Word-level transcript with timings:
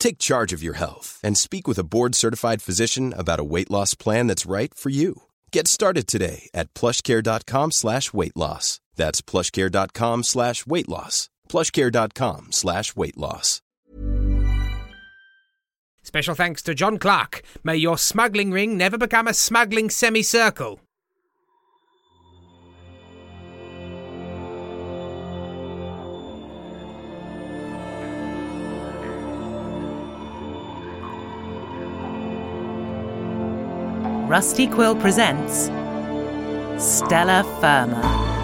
Take 0.00 0.18
charge 0.18 0.52
of 0.52 0.62
your 0.64 0.74
health 0.74 1.20
and 1.22 1.38
speak 1.38 1.68
with 1.68 1.78
a 1.78 1.84
board-certified 1.84 2.62
physician 2.62 3.14
about 3.16 3.38
a 3.38 3.44
weight 3.44 3.70
loss 3.70 3.94
plan 3.94 4.26
that's 4.26 4.50
right 4.50 4.74
for 4.74 4.90
you. 4.90 5.22
Get 5.52 5.68
started 5.68 6.08
today 6.08 6.50
at 6.52 6.74
plushcare.com 6.74 7.70
slash 7.70 8.12
weight 8.12 8.36
loss. 8.36 8.80
That's 8.96 9.22
plushcare.com 9.22 10.24
slash 10.24 10.66
weight 10.66 10.88
loss. 10.88 11.28
plushcare.com 11.48 12.48
slash 12.50 12.96
weight 12.96 13.16
loss. 13.16 13.60
Special 16.02 16.34
thanks 16.34 16.62
to 16.62 16.74
John 16.74 16.98
Clark. 16.98 17.42
May 17.62 17.76
your 17.76 17.98
smuggling 17.98 18.50
ring 18.50 18.76
never 18.76 18.98
become 18.98 19.28
a 19.28 19.34
smuggling 19.34 19.90
semicircle. 19.90 20.80
Rusty 34.30 34.68
Quill 34.68 34.94
presents 34.94 35.64
Stellar 36.78 37.42
Firma. 37.58 38.39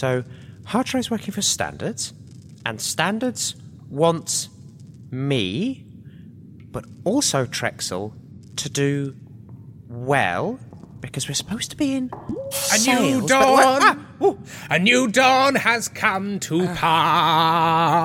So 0.00 0.24
Hartro's 0.64 1.10
working 1.10 1.32
for 1.32 1.42
Standards, 1.42 2.14
and 2.64 2.80
Standards 2.80 3.54
wants 3.90 4.48
me, 5.10 5.84
but 6.70 6.86
also 7.04 7.44
Trexel 7.44 8.14
to 8.56 8.70
do 8.70 9.14
well 9.88 10.58
because 11.00 11.28
we're 11.28 11.34
supposed 11.34 11.70
to 11.72 11.76
be 11.76 11.92
in 11.92 12.10
A 12.50 12.78
sales, 12.78 13.00
new 13.00 13.28
dawn! 13.28 14.06
A 14.68 14.78
new 14.78 15.08
dawn 15.08 15.54
has 15.54 15.88
come 15.88 16.38
to 16.40 16.66
ah. 16.68 16.74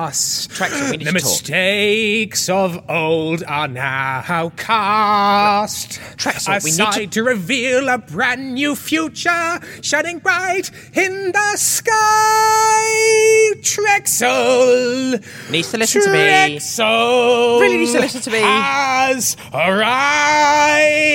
pass. 0.08 0.46
Trexel, 0.48 0.90
we 0.90 0.96
need 0.96 1.06
the 1.06 1.12
to 1.12 1.18
talk. 1.20 1.30
mistakes 1.30 2.48
of 2.48 2.82
old 2.88 3.44
are 3.46 3.68
now 3.68 4.50
cast. 4.56 6.00
Trexel, 6.16 6.60
a 6.60 6.64
we 6.64 6.70
need 6.72 7.10
to- 7.10 7.20
to 7.20 7.22
reveal 7.22 7.88
a 7.90 7.98
brand 7.98 8.54
new 8.54 8.74
future 8.74 9.60
shining 9.82 10.18
bright 10.18 10.70
in 10.94 11.32
the 11.32 11.56
sky. 11.56 11.92
Trexel 13.60 15.20
Needs 15.50 15.70
to 15.70 15.78
listen 15.78 16.02
to 16.02 16.10
me. 16.12 16.18
Trexel 16.58 17.60
Really 17.60 17.76
needs 17.78 17.92
to 17.92 18.00
listen 18.00 18.20
to 18.22 18.30
me. 18.30 18.40
Has 18.40 19.36
arrived. 19.52 21.05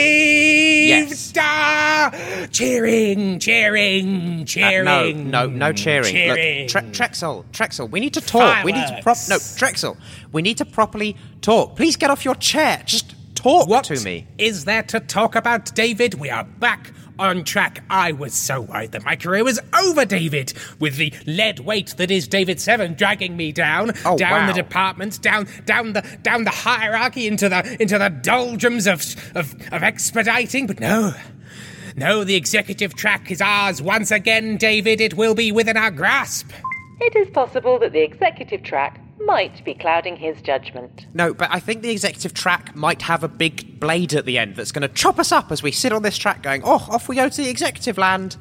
Ah, 2.52 2.54
cheering, 2.54 3.40
cheering, 3.40 4.42
Uh, 4.42 4.46
cheering. 4.46 4.86
no, 4.86 5.12
no, 5.12 5.48
no 5.48 5.74
cheering. 5.74 6.12
Cheering. 6.14 6.60
Look, 6.64 6.70
Tre- 6.70 6.82
Trexel, 7.08 7.46
Trexel, 7.52 7.90
we 7.90 8.00
need 8.00 8.14
to 8.16 8.22
talk. 8.22 8.64
We 8.64 8.72
need 8.74 8.88
to 8.88 9.00
prop. 9.02 9.18
No, 9.30 9.38
Trexel, 9.38 9.98
we 10.32 10.42
need 10.42 10.58
to 10.58 10.66
properly 10.66 11.16
talk. 11.42 11.76
Please 11.76 11.96
get 11.96 12.10
off 12.10 12.26
your 12.26 12.36
chair. 12.36 12.82
Just 12.86 13.16
talk 13.36 13.68
What 13.68 13.86
to 13.86 14.00
me. 14.02 14.28
is 14.38 14.66
there 14.66 14.84
to 14.84 15.00
talk 15.00 15.36
about, 15.36 15.74
David? 15.74 16.16
We 16.16 16.30
are 16.30 16.44
back 16.44 16.92
on 17.18 17.44
track. 17.44 17.84
I 17.90 18.12
was 18.12 18.34
so 18.34 18.62
worried 18.62 18.92
that 18.94 19.06
my 19.06 19.16
career 19.16 19.44
was 19.44 19.60
over, 19.80 20.06
David, 20.06 20.54
with 20.80 20.98
the 20.98 21.14
lead 21.26 21.60
weight 21.60 21.96
that 21.98 22.12
is 22.12 22.28
David 22.28 22.60
Seven 22.60 22.96
dragging 22.96 23.38
me 23.38 23.52
down, 23.52 23.94
Oh, 24.06 24.18
down 24.18 24.32
wow. 24.32 24.48
the 24.48 24.54
departments, 24.54 25.18
down, 25.18 25.48
down 25.66 25.94
the, 25.94 26.02
down 26.22 26.44
the 26.44 26.50
hierarchy 26.52 27.28
into 27.28 27.48
the, 27.48 27.78
into 27.82 27.98
the 27.98 28.10
doldrums 28.10 28.88
of, 28.88 29.02
of, 29.36 29.54
of 29.72 29.84
expediting. 29.84 30.68
But 30.68 30.80
no. 30.80 31.14
No, 31.96 32.24
the 32.24 32.36
executive 32.36 32.96
track 32.96 33.32
is 33.32 33.42
ours 33.42 33.82
once 33.82 34.12
again, 34.12 34.58
David. 34.58 35.02
It 35.02 35.16
will 35.16 35.36
be 35.36 35.52
within 35.52 35.78
our 35.78 35.92
grasp. 35.92 36.52
It 37.00 37.16
is 37.16 37.30
possible 37.32 37.80
that 37.80 37.94
the 37.94 38.02
executive 38.02 38.64
track 38.64 39.00
might 39.20 39.64
be 39.66 39.74
clouding 39.74 40.16
his 40.16 40.42
judgment. 40.42 41.06
No, 41.14 41.34
but 41.34 41.50
I 41.52 41.60
think 41.60 41.82
the 41.82 41.90
executive 41.90 42.34
track 42.34 42.76
might 42.76 43.02
have 43.04 43.24
a 43.24 43.28
big 43.28 43.80
blade 43.80 44.14
at 44.14 44.26
the 44.26 44.38
end 44.38 44.56
that's 44.56 44.72
going 44.72 44.88
to 44.88 44.94
chop 44.94 45.20
us 45.20 45.32
up 45.32 45.52
as 45.52 45.62
we 45.62 45.72
sit 45.72 45.92
on 45.92 46.04
this 46.04 46.18
track 46.18 46.44
going, 46.44 46.62
oh, 46.64 46.86
off 46.90 47.08
we 47.08 47.16
go 47.16 47.30
to 47.30 47.42
the 47.42 47.50
executive 47.50 47.98
land. 47.98 48.38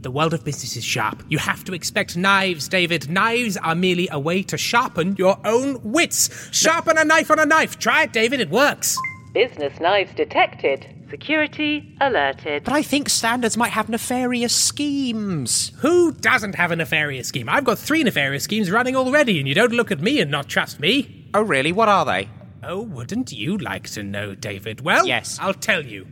The 0.00 0.10
world 0.10 0.32
of 0.32 0.44
business 0.44 0.76
is 0.76 0.84
sharp. 0.84 1.22
You 1.28 1.36
have 1.38 1.62
to 1.64 1.74
expect 1.74 2.16
knives, 2.16 2.68
David. 2.68 3.10
Knives 3.10 3.58
are 3.58 3.74
merely 3.74 4.08
a 4.10 4.18
way 4.18 4.42
to 4.44 4.56
sharpen 4.56 5.14
your 5.16 5.38
own 5.44 5.78
wits. 5.82 6.30
Sharpen 6.52 6.96
a 6.96 7.04
knife 7.04 7.30
on 7.30 7.38
a 7.38 7.44
knife. 7.44 7.78
Try 7.78 8.04
it, 8.04 8.12
David. 8.12 8.40
It 8.40 8.48
works. 8.48 8.98
Business 9.32 9.78
knives 9.80 10.12
detected. 10.14 10.86
Security 11.08 11.96
alerted. 12.00 12.64
But 12.64 12.72
I 12.74 12.82
think 12.82 13.08
standards 13.08 13.56
might 13.56 13.70
have 13.72 13.88
nefarious 13.88 14.54
schemes. 14.54 15.72
Who 15.78 16.12
doesn't 16.12 16.54
have 16.56 16.70
a 16.70 16.76
nefarious 16.76 17.28
scheme? 17.28 17.48
I've 17.48 17.64
got 17.64 17.78
three 17.78 18.02
nefarious 18.02 18.44
schemes 18.44 18.70
running 18.70 18.96
already, 18.96 19.38
and 19.38 19.48
you 19.48 19.54
don't 19.54 19.72
look 19.72 19.90
at 19.90 20.00
me 20.00 20.20
and 20.20 20.30
not 20.30 20.48
trust 20.48 20.80
me. 20.80 21.28
Oh, 21.34 21.42
really? 21.42 21.72
What 21.72 21.88
are 21.88 22.04
they? 22.04 22.28
Oh, 22.62 22.82
wouldn't 22.82 23.32
you 23.32 23.56
like 23.56 23.88
to 23.90 24.02
know, 24.02 24.34
David? 24.34 24.80
Well, 24.82 25.06
Yes. 25.06 25.38
I'll 25.40 25.54
tell 25.54 25.84
you. 25.84 26.06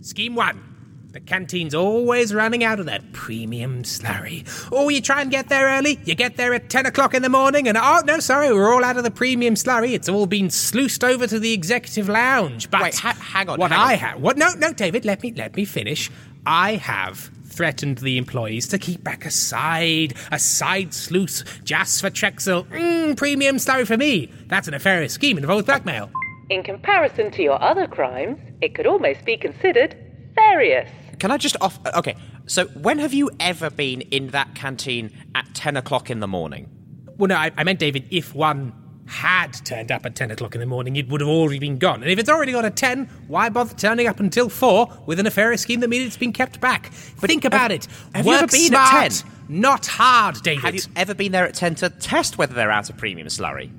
Scheme 0.00 0.34
one. 0.34 0.73
The 1.14 1.20
canteen's 1.20 1.76
always 1.76 2.34
running 2.34 2.64
out 2.64 2.80
of 2.80 2.86
that 2.86 3.12
premium 3.12 3.84
slurry. 3.84 4.44
Oh, 4.72 4.88
you 4.88 5.00
try 5.00 5.22
and 5.22 5.30
get 5.30 5.48
there 5.48 5.68
early. 5.68 6.00
You 6.04 6.16
get 6.16 6.36
there 6.36 6.52
at 6.54 6.68
10 6.68 6.86
o'clock 6.86 7.14
in 7.14 7.22
the 7.22 7.28
morning, 7.28 7.68
and 7.68 7.78
oh, 7.78 8.02
no, 8.04 8.18
sorry, 8.18 8.52
we're 8.52 8.74
all 8.74 8.82
out 8.82 8.96
of 8.96 9.04
the 9.04 9.12
premium 9.12 9.54
slurry. 9.54 9.92
It's 9.92 10.08
all 10.08 10.26
been 10.26 10.50
sluiced 10.50 11.04
over 11.04 11.28
to 11.28 11.38
the 11.38 11.52
executive 11.52 12.08
lounge. 12.08 12.68
But 12.68 12.82
Wait, 12.82 12.96
ha- 12.96 13.16
hang 13.20 13.48
on, 13.48 13.60
What 13.60 13.70
hang 13.70 13.78
I 13.78 13.94
have. 13.94 14.20
What? 14.20 14.36
No, 14.36 14.54
no, 14.58 14.72
David, 14.72 15.04
let 15.04 15.22
me, 15.22 15.32
let 15.32 15.54
me 15.54 15.64
finish. 15.64 16.10
I 16.46 16.74
have 16.74 17.30
threatened 17.44 17.98
the 17.98 18.18
employees 18.18 18.66
to 18.66 18.78
keep 18.80 19.04
back 19.04 19.24
a 19.24 19.30
side, 19.30 20.14
a 20.32 20.40
side 20.40 20.92
sluice 20.92 21.44
just 21.62 22.00
for 22.00 22.10
Trexel. 22.10 22.66
Mm, 22.66 23.16
premium 23.16 23.58
slurry 23.58 23.86
for 23.86 23.96
me. 23.96 24.32
That's 24.48 24.66
a 24.66 24.72
nefarious 24.72 25.12
scheme 25.12 25.36
and 25.36 25.44
involves 25.44 25.64
blackmail. 25.64 26.10
In 26.50 26.64
comparison 26.64 27.30
to 27.30 27.42
your 27.44 27.62
other 27.62 27.86
crimes, 27.86 28.40
it 28.60 28.74
could 28.74 28.88
almost 28.88 29.24
be 29.24 29.36
considered 29.36 29.96
various. 30.34 30.90
Can 31.18 31.30
I 31.30 31.36
just 31.36 31.56
off? 31.60 31.78
Okay, 31.94 32.16
so 32.46 32.66
when 32.66 32.98
have 32.98 33.14
you 33.14 33.30
ever 33.40 33.70
been 33.70 34.02
in 34.02 34.28
that 34.28 34.54
canteen 34.54 35.10
at 35.34 35.46
10 35.54 35.76
o'clock 35.76 36.10
in 36.10 36.20
the 36.20 36.28
morning? 36.28 36.68
Well, 37.16 37.28
no, 37.28 37.36
I, 37.36 37.50
I 37.56 37.64
meant, 37.64 37.78
David, 37.78 38.06
if 38.10 38.34
one 38.34 38.72
had 39.06 39.52
turned 39.64 39.92
up 39.92 40.06
at 40.06 40.16
10 40.16 40.30
o'clock 40.30 40.54
in 40.54 40.60
the 40.60 40.66
morning, 40.66 40.96
it 40.96 41.08
would 41.08 41.20
have 41.20 41.28
already 41.28 41.58
been 41.58 41.78
gone. 41.78 42.02
And 42.02 42.10
if 42.10 42.18
it's 42.18 42.28
already 42.28 42.52
gone 42.52 42.64
at 42.64 42.76
10, 42.76 43.06
why 43.28 43.48
bother 43.50 43.74
turning 43.74 44.06
up 44.06 44.18
until 44.18 44.48
4 44.48 45.02
with 45.06 45.20
a 45.20 45.22
nefarious 45.22 45.62
scheme 45.62 45.80
that 45.80 45.88
means 45.88 46.06
it's 46.06 46.16
been 46.16 46.32
kept 46.32 46.60
back? 46.60 46.86
Think 46.92 47.44
about 47.44 47.70
it. 47.70 47.86
have 48.14 48.26
you 48.26 48.32
ever 48.32 48.46
been 48.46 48.68
smart, 48.68 48.94
at 48.94 49.10
10? 49.12 49.30
Not 49.48 49.86
hard, 49.86 50.36
David. 50.42 50.64
Have 50.64 50.74
you 50.74 50.82
ever 50.96 51.14
been 51.14 51.32
there 51.32 51.46
at 51.46 51.54
10 51.54 51.74
to 51.76 51.90
test 51.90 52.38
whether 52.38 52.54
they're 52.54 52.70
out 52.70 52.88
of 52.88 52.96
premium 52.96 53.28
slurry? 53.28 53.70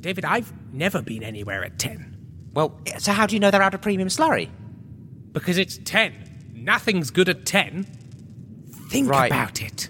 David, 0.00 0.24
I've 0.24 0.52
never 0.72 1.02
been 1.02 1.22
anywhere 1.22 1.64
at 1.64 1.78
10 1.78 2.50
Well, 2.54 2.78
so 2.98 3.12
how 3.12 3.26
do 3.26 3.36
you 3.36 3.40
know 3.40 3.50
they're 3.50 3.62
out 3.62 3.74
of 3.74 3.80
premium 3.80 4.08
slurry? 4.08 4.48
because 5.32 5.58
it's 5.58 5.78
10. 5.84 6.14
Nothing's 6.68 7.10
good 7.10 7.30
at 7.30 7.46
10. 7.46 7.84
Think 8.90 9.08
Right. 9.08 9.32
about 9.32 9.62
it. 9.62 9.88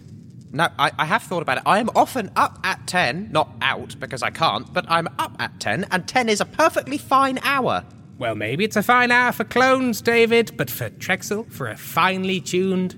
No, 0.52 0.68
I, 0.78 0.92
I 0.96 1.06
have 1.06 1.24
thought 1.24 1.42
about 1.42 1.56
it. 1.58 1.64
I 1.66 1.80
am 1.80 1.90
often 1.96 2.30
up 2.36 2.60
at 2.62 2.86
10, 2.86 3.30
not 3.32 3.50
out 3.60 3.96
because 3.98 4.22
I 4.22 4.30
can't, 4.30 4.72
but 4.72 4.86
I'm 4.88 5.08
up 5.18 5.34
at 5.40 5.58
10, 5.58 5.86
and 5.90 6.06
10 6.06 6.28
is 6.28 6.40
a 6.40 6.44
perfectly 6.44 6.96
fine 6.96 7.40
hour. 7.42 7.84
Well, 8.16 8.36
maybe 8.36 8.64
it's 8.64 8.76
a 8.76 8.84
fine 8.84 9.10
hour 9.10 9.32
for 9.32 9.42
clones, 9.42 10.00
David, 10.00 10.56
but 10.56 10.70
for 10.70 10.88
Trexel, 10.88 11.50
for 11.50 11.68
a 11.68 11.76
finely 11.76 12.40
tuned 12.40 12.94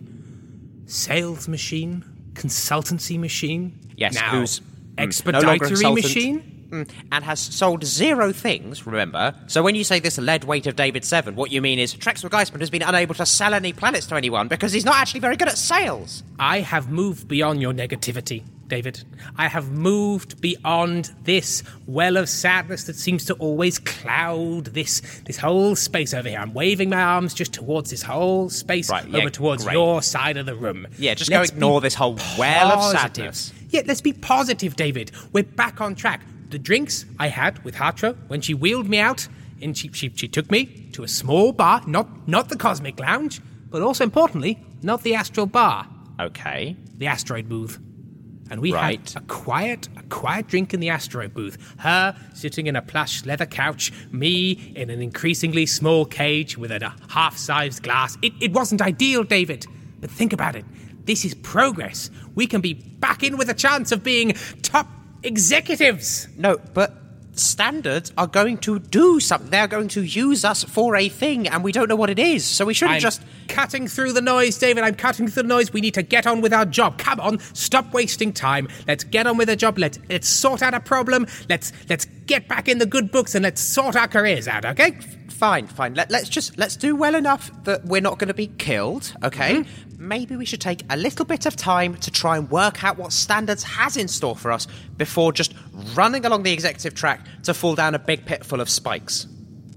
sales 0.85 1.49
machine, 1.49 2.05
consultancy 2.35 3.19
machine, 3.19 3.79
Yes, 3.97 4.15
now, 4.15 4.41
who's 4.41 4.61
mm, 4.61 4.97
no 4.99 5.07
expeditory 5.07 5.95
machine. 5.95 6.60
Mm, 6.71 6.89
and 7.11 7.25
has 7.25 7.41
sold 7.41 7.85
zero 7.85 8.33
things, 8.33 8.87
remember? 8.87 9.35
So 9.49 9.63
when 9.63 9.75
you 9.75 9.83
say 9.83 9.99
this 9.99 10.19
lead 10.19 10.45
weight 10.45 10.67
of 10.69 10.77
David 10.77 11.05
Seven, 11.05 11.35
what 11.35 11.51
you 11.51 11.61
mean 11.61 11.79
is 11.81 11.95
Trexel 11.95 12.31
Geistman 12.31 12.61
has 12.61 12.71
been 12.71 12.83
unable 12.83 13.15
to 13.17 13.27
sell 13.27 13.55
any 13.55 13.73
planets 13.73 14.07
to 14.07 14.15
anyone 14.15 14.47
because 14.47 14.73
he's 14.73 14.85
not 14.85 14.97
actually 14.97 15.21
very 15.21 15.37
good 15.37 15.49
at 15.49 15.59
sales. 15.59 16.23
I 16.39 16.61
have 16.61 16.89
moved 16.89 17.27
beyond 17.27 17.61
your 17.61 17.73
negativity, 17.73 18.45
David. 18.69 19.03
I 19.37 19.49
have 19.49 19.73
moved 19.73 20.41
beyond 20.41 21.11
this 21.25 21.65
well 21.89 22.17
of 22.17 22.29
sadness 22.29 22.85
that 22.85 22.95
seems 22.95 23.25
to 23.25 23.35
always 23.35 23.81
cloud 23.81 24.67
this 24.67 25.01
this 25.27 25.39
whole 25.39 25.75
space 25.75 26.15
over 26.15 26.29
here. 26.29 26.39
I'm 26.39 26.55
waving 26.55 26.89
my 26.89 27.03
arms 27.03 27.35
just 27.35 27.53
towards 27.53 27.91
this 27.91 28.03
whole 28.03 28.49
space 28.49 28.89
Right, 28.89 29.09
yeah, 29.09 29.19
over 29.19 29.31
towards 29.31 29.65
great. 29.65 29.73
your 29.75 30.03
side 30.03 30.37
of 30.37 30.47
the 30.47 30.55
room. 30.55 30.87
Yeah, 30.99 31.15
just 31.15 31.33
Let's 31.33 31.51
go 31.51 31.57
ignore 31.57 31.81
this 31.81 31.95
whole 31.95 32.17
well 32.39 32.71
of 32.71 32.85
sadness. 32.93 33.53
Yeah, 33.71 33.83
let's 33.87 34.01
be 34.01 34.13
positive, 34.13 34.77
David. 34.77 35.11
We're 35.33 35.43
back 35.43 35.81
on 35.81 35.97
track. 35.97 36.21
The 36.51 36.59
drinks 36.59 37.05
I 37.19 37.29
had 37.29 37.65
with 37.65 37.77
Hartro 37.77 38.17
when 38.29 38.41
she 38.41 38.55
wheeled 38.55 38.89
me 38.89 38.99
out, 38.99 39.29
and 39.63 39.77
she, 39.77 39.91
she, 39.93 40.11
she 40.15 40.29
took 40.29 40.51
me 40.51 40.67
to 40.93 41.03
a 41.05 41.09
small 41.09 41.53
bar, 41.53 41.83
not 41.87 42.27
not 42.29 42.49
the 42.49 42.57
Cosmic 42.57 42.99
Lounge, 42.99 43.41
but 43.71 43.83
also 43.83 44.05
importantly, 44.05 44.59
not 44.83 45.03
the 45.03 45.15
Astral 45.15 45.47
Bar, 45.47 45.87
Okay. 46.19 46.77
the 46.99 47.07
Asteroid 47.07 47.49
booth. 47.49 47.79
And 48.51 48.61
we 48.61 48.73
Right. 48.73 49.09
had 49.13 49.23
a 49.23 49.25
quiet, 49.27 49.89
a 49.97 50.03
quiet 50.05 50.49
drink 50.49 50.75
in 50.75 50.81
the 50.81 50.89
asteroid 50.89 51.33
booth. 51.33 51.57
Her 51.79 52.17
sitting 52.35 52.67
in 52.67 52.75
a 52.75 52.83
plush 52.83 53.25
leather 53.25 53.47
couch, 53.47 53.93
me 54.11 54.73
in 54.75 54.91
an 54.91 55.01
increasingly 55.01 55.67
small 55.67 56.05
cage 56.05 56.59
with 56.59 56.73
a 56.73 56.93
half-sized 57.11 57.81
glass. 57.85 58.19
It, 58.23 58.33
it 58.41 58.53
wasn't 58.53 58.83
ideal, 58.83 59.23
David. 59.23 59.67
But 60.01 60.11
think 60.11 60.33
about 60.33 60.57
it. 60.57 60.65
This 61.05 61.25
is 61.25 61.35
progress. 61.35 62.11
We 62.35 62.49
can 62.49 62.61
be 62.61 62.75
back 62.75 63.23
in 63.23 63.37
with 63.39 63.49
a 63.51 63.55
chance 63.55 63.93
of 63.93 64.03
being 64.03 64.33
top 64.63 64.89
executives. 65.23 66.29
No, 66.37 66.59
but 66.75 66.93
standards 67.33 68.13
are 68.19 68.27
going 68.27 68.59
to 68.59 68.79
do 68.79 69.21
something. 69.21 69.51
They're 69.51 69.69
going 69.69 69.89
to 69.89 70.03
use 70.03 70.45
us 70.45 70.65
for 70.65 70.97
a 70.97 71.09
thing, 71.09 71.49
and 71.49 71.65
we 71.65 71.73
don't 71.73 71.89
know 71.89 71.97
what 71.97 72.11
it 72.11 72.19
is. 72.19 72.45
So 72.45 72.65
we 72.65 72.75
shouldn't 72.75 72.97
I'm 72.97 73.01
just. 73.01 73.23
cutting 73.49 73.89
through 73.89 74.13
the 74.13 74.21
noise, 74.21 74.59
David. 74.59 74.85
I'm 74.85 74.95
cutting 74.95 75.29
through 75.29 75.43
the 75.43 75.49
noise. 75.49 75.73
We 75.73 75.81
need 75.81 75.95
to 75.95 76.03
get 76.03 76.27
on 76.27 76.41
with 76.41 76.53
our 76.53 76.67
job. 76.67 76.99
Come 76.99 77.21
on, 77.21 77.39
stop 77.55 77.93
wasting 77.93 78.33
time. 78.33 78.69
Let's 78.87 79.05
get 79.05 79.27
on 79.27 79.37
with 79.37 79.49
the 79.49 79.57
job. 79.57 79.79
Let's 79.79 79.99
let's 80.09 80.29
sort 80.29 80.63
out 80.63 80.75
a 80.75 80.81
problem. 80.81 81.27
Let's 81.49 81.73
let's 81.89 82.07
get 82.27 82.49
back 82.49 82.69
in 82.69 82.79
the 82.79 82.87
good 82.87 83.11
books 83.11 83.35
and 83.35 83.43
let's 83.43 83.61
sort 83.61 83.97
our 83.97 84.09
careers 84.09 84.47
out. 84.47 84.65
Okay? 84.65 84.99
Fine, 85.29 85.69
fine. 85.69 85.95
Let, 85.95 86.11
let's 86.11 86.29
just 86.29 86.59
let's 86.59 86.77
do 86.77 86.95
well 86.95 87.15
enough 87.15 87.51
that 87.65 87.85
we're 87.87 88.03
not 88.03 88.19
going 88.19 88.29
to 88.29 88.35
be 88.35 88.49
killed. 88.49 89.15
Okay. 89.23 89.57
Mm-hmm. 89.57 90.09
Maybe 90.09 90.37
we 90.37 90.47
should 90.47 90.61
take 90.63 90.83
a 90.89 90.97
little 90.97 91.27
bit 91.27 91.45
of 91.45 91.57
time 91.57 91.95
to 91.97 92.11
try 92.11 92.39
and 92.39 92.51
work 92.51 92.85
out 92.85 92.97
what 92.97 93.13
standards 93.13 93.63
has 93.63 93.99
in 93.99 94.09
store 94.09 94.35
for 94.35 94.51
us 94.51 94.67
before 94.97 95.31
just 95.33 95.53
running 95.95 96.25
along 96.25 96.43
the 96.43 96.53
executive 96.53 96.95
track 96.95 97.21
to 97.45 97.55
fall 97.55 97.75
down 97.75 97.95
a 97.95 97.99
big 97.99 98.25
pit 98.27 98.45
full 98.45 98.61
of 98.61 98.69
spikes. 98.71 99.27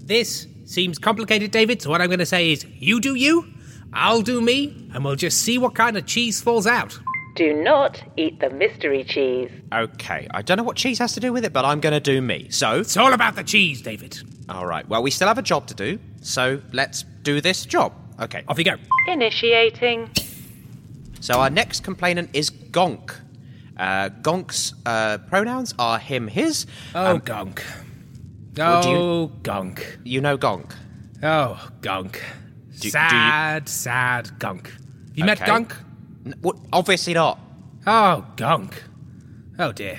This 0.00 0.46
seems 0.64 0.98
complicated, 0.98 1.50
David. 1.50 1.82
So 1.82 1.90
what 1.90 2.00
I'm 2.00 2.08
going 2.08 2.18
to 2.18 2.26
say 2.26 2.52
is, 2.52 2.64
you 2.78 3.00
do 3.00 3.14
you, 3.14 3.46
I'll 3.92 4.22
do 4.22 4.40
me, 4.40 4.88
and 4.94 5.04
we'll 5.04 5.16
just 5.16 5.38
see 5.42 5.58
what 5.58 5.74
kind 5.74 5.96
of 5.96 6.06
cheese 6.06 6.40
falls 6.40 6.66
out. 6.66 6.98
Do 7.36 7.52
not 7.52 8.00
eat 8.16 8.38
the 8.40 8.50
mystery 8.50 9.02
cheese. 9.04 9.50
Okay, 9.72 10.28
I 10.30 10.42
don't 10.42 10.56
know 10.56 10.62
what 10.62 10.76
cheese 10.76 10.98
has 11.00 11.14
to 11.14 11.20
do 11.20 11.32
with 11.32 11.44
it, 11.44 11.52
but 11.52 11.64
I'm 11.64 11.80
going 11.80 11.92
to 11.92 12.00
do 12.00 12.20
me. 12.22 12.48
So, 12.50 12.80
It's 12.80 12.96
all 12.96 13.12
about 13.12 13.34
the 13.34 13.42
cheese, 13.42 13.82
David. 13.82 14.18
all 14.48 14.66
right. 14.66 14.88
Well, 14.88 15.02
we 15.02 15.10
still 15.10 15.26
have 15.28 15.38
a 15.38 15.42
job 15.42 15.66
to 15.68 15.74
do, 15.74 15.98
so 16.20 16.60
let's 16.72 17.02
do 17.22 17.40
this 17.40 17.64
job. 17.66 17.92
Okay. 18.20 18.44
Off 18.46 18.58
you 18.58 18.64
go. 18.64 18.76
Initiating. 19.08 20.10
So 21.20 21.40
our 21.40 21.50
next 21.50 21.82
complainant 21.82 22.30
is 22.34 22.50
Gonk. 22.50 23.16
Uh, 23.76 24.08
Gonk's 24.22 24.72
uh, 24.86 25.18
pronouns 25.18 25.74
are 25.78 25.98
him, 25.98 26.28
his. 26.28 26.66
Oh, 26.94 27.12
Um, 27.14 27.18
gunk. 27.20 27.64
Well, 28.56 28.82
do 28.82 28.88
you- 28.88 28.96
Oh, 28.96 29.26
gunk. 29.42 29.98
you 30.04 30.20
know 30.20 30.38
Gonk. 30.38 30.72
Oh, 31.22 31.68
gunk. 31.80 32.22
do 32.78 32.86
you- 32.86 32.90
sad, 32.90 33.68
sad 33.68 34.38
gunk. 34.38 34.72
You 35.14 35.24
met 35.24 35.38
Okay. 35.38 35.46
gunk? 35.46 35.76
N- 36.26 36.34
well, 36.42 36.60
obviously 36.72 37.14
not. 37.14 37.38
Oh, 37.86 38.24
gunk. 38.36 38.82
Oh 39.58 39.72
dear. 39.72 39.98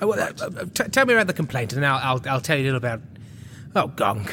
Oh, 0.00 0.08
well, 0.08 0.20
uh, 0.20 0.44
uh, 0.44 0.64
t- 0.74 0.84
tell 0.90 1.06
me 1.06 1.14
about 1.14 1.26
the 1.28 1.32
complaint, 1.32 1.72
and 1.72 1.84
I'll, 1.86 1.98
I'll 2.16 2.22
I'll 2.28 2.40
tell 2.40 2.56
you 2.56 2.64
a 2.64 2.66
little 2.66 2.78
about. 2.78 3.00
Oh, 3.76 3.88
Gonk. 3.88 4.30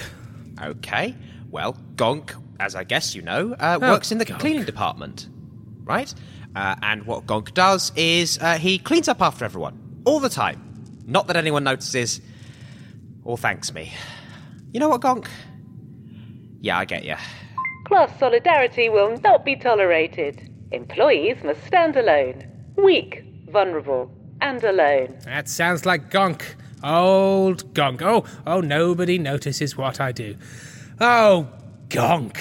Okay. 0.62 1.16
Well, 1.50 1.76
Gonk, 1.96 2.32
as 2.60 2.76
I 2.76 2.84
guess 2.84 3.16
you 3.16 3.22
know, 3.22 3.54
uh, 3.60 3.78
Oh, 3.82 3.92
works 3.92 4.12
in 4.12 4.18
the 4.18 4.26
Gonk. 4.26 4.40
cleaning 4.40 4.66
department, 4.66 5.28
right? 5.84 6.14
Uh, 6.56 6.76
and 6.82 7.06
what 7.06 7.26
Gonk 7.26 7.54
does 7.54 7.92
is 7.96 8.38
uh, 8.40 8.58
he 8.58 8.78
cleans 8.78 9.08
up 9.08 9.22
after 9.22 9.46
everyone 9.46 10.02
all 10.06 10.20
the 10.20 10.30
time. 10.30 10.86
Not 11.06 11.28
that 11.28 11.36
anyone 11.36 11.64
notices 11.64 12.22
or 13.24 13.38
thanks 13.38 13.74
me. 13.74 13.92
You 14.74 14.80
know 14.80 14.90
what, 14.90 15.02
Gonk? 15.02 15.28
Yeah, 16.60 16.78
I 16.78 16.86
get 16.86 17.04
you. 17.06 17.16
Class 17.86 18.18
solidarity 18.20 18.90
will 18.90 19.18
not 19.24 19.44
be 19.44 19.56
tolerated. 19.56 20.50
Employees 20.72 21.38
must 21.44 21.66
stand 21.66 21.98
alone. 21.98 22.44
Weak, 22.78 23.24
vulnerable, 23.50 24.12
and 24.40 24.64
alone. 24.64 25.18
That 25.26 25.50
sounds 25.50 25.86
like 25.86 26.10
Gonk. 26.10 26.44
Old 26.84 27.74
Gonk. 27.74 28.02
Oh, 28.02 28.26
oh, 28.48 28.62
nobody 28.62 29.18
notices 29.18 29.78
what 29.78 30.00
I 30.00 30.12
do. 30.12 30.36
Oh, 31.00 31.48
Gonk. 31.90 32.38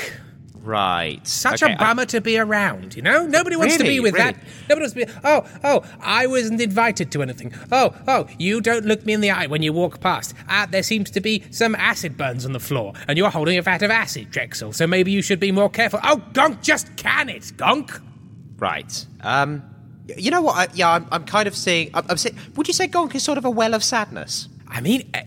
Right. 0.63 1.27
Such 1.27 1.63
Okay, 1.63 1.73
a 1.73 1.77
I- 1.77 1.79
bummer 1.79 2.05
to 2.07 2.21
be 2.21 2.39
around, 2.39 2.95
you 2.95 3.03
know? 3.03 3.27
Nobody 3.27 3.57
wants 3.57 3.79
to 3.79 3.83
be 3.85 3.99
with 3.99 4.15
Really? 4.15 4.33
that. 4.33 4.37
Nobody 4.69 4.83
wants 4.83 4.93
to 4.95 5.07
be. 5.07 5.13
Oh, 5.25 5.45
oh, 5.65 5.83
I 6.01 6.27
wasn't 6.27 6.61
invited 6.61 7.11
to 7.13 7.23
anything. 7.23 7.55
Oh, 7.73 7.95
oh, 8.07 8.27
you 8.39 8.61
don't 8.61 8.85
look 8.85 9.07
me 9.07 9.15
in 9.15 9.21
the 9.23 9.31
eye 9.31 9.47
when 9.47 9.63
you 9.63 9.73
walk 9.73 10.01
past. 10.01 10.35
Ah, 10.49 10.67
there 10.71 10.83
seems 10.83 11.11
to 11.13 11.21
be 11.21 11.45
some 11.51 11.75
acid 11.75 12.17
burns 12.19 12.45
on 12.45 12.53
the 12.53 12.61
floor, 12.61 12.93
and 13.09 13.17
you're 13.17 13.31
holding 13.31 13.57
a 13.57 13.63
vat 13.63 13.83
of 13.83 13.91
acid, 13.91 14.31
Trexel, 14.33 14.75
so 14.75 14.87
maybe 14.87 15.11
you 15.11 15.23
should 15.23 15.41
be 15.41 15.51
more 15.51 15.71
careful. 15.71 15.99
Oh, 16.05 16.23
Gonk, 16.33 16.61
just 16.63 16.95
can 16.97 17.31
it, 17.31 17.43
Gonk. 17.57 18.01
Right. 18.59 19.07
Um, 19.23 19.63
you 20.17 20.31
know 20.31 20.43
what? 20.43 20.57
I, 20.57 20.69
yeah, 20.75 20.91
I'm, 20.91 21.07
I'm 21.11 21.25
kind 21.25 21.49
of 21.49 21.57
seeing. 21.57 21.91
I'm, 21.95 22.05
I'm 22.11 22.17
seeing. 22.19 22.37
Would 22.57 22.69
you 22.69 22.75
say 22.75 22.87
Gonk 22.87 23.15
is 23.15 23.23
sort 23.23 23.39
of 23.39 23.45
a 23.47 23.51
well 23.51 23.73
of 23.73 23.83
sadness? 23.83 24.49
I 24.69 24.83
mean, 24.83 25.09
eh, 25.15 25.25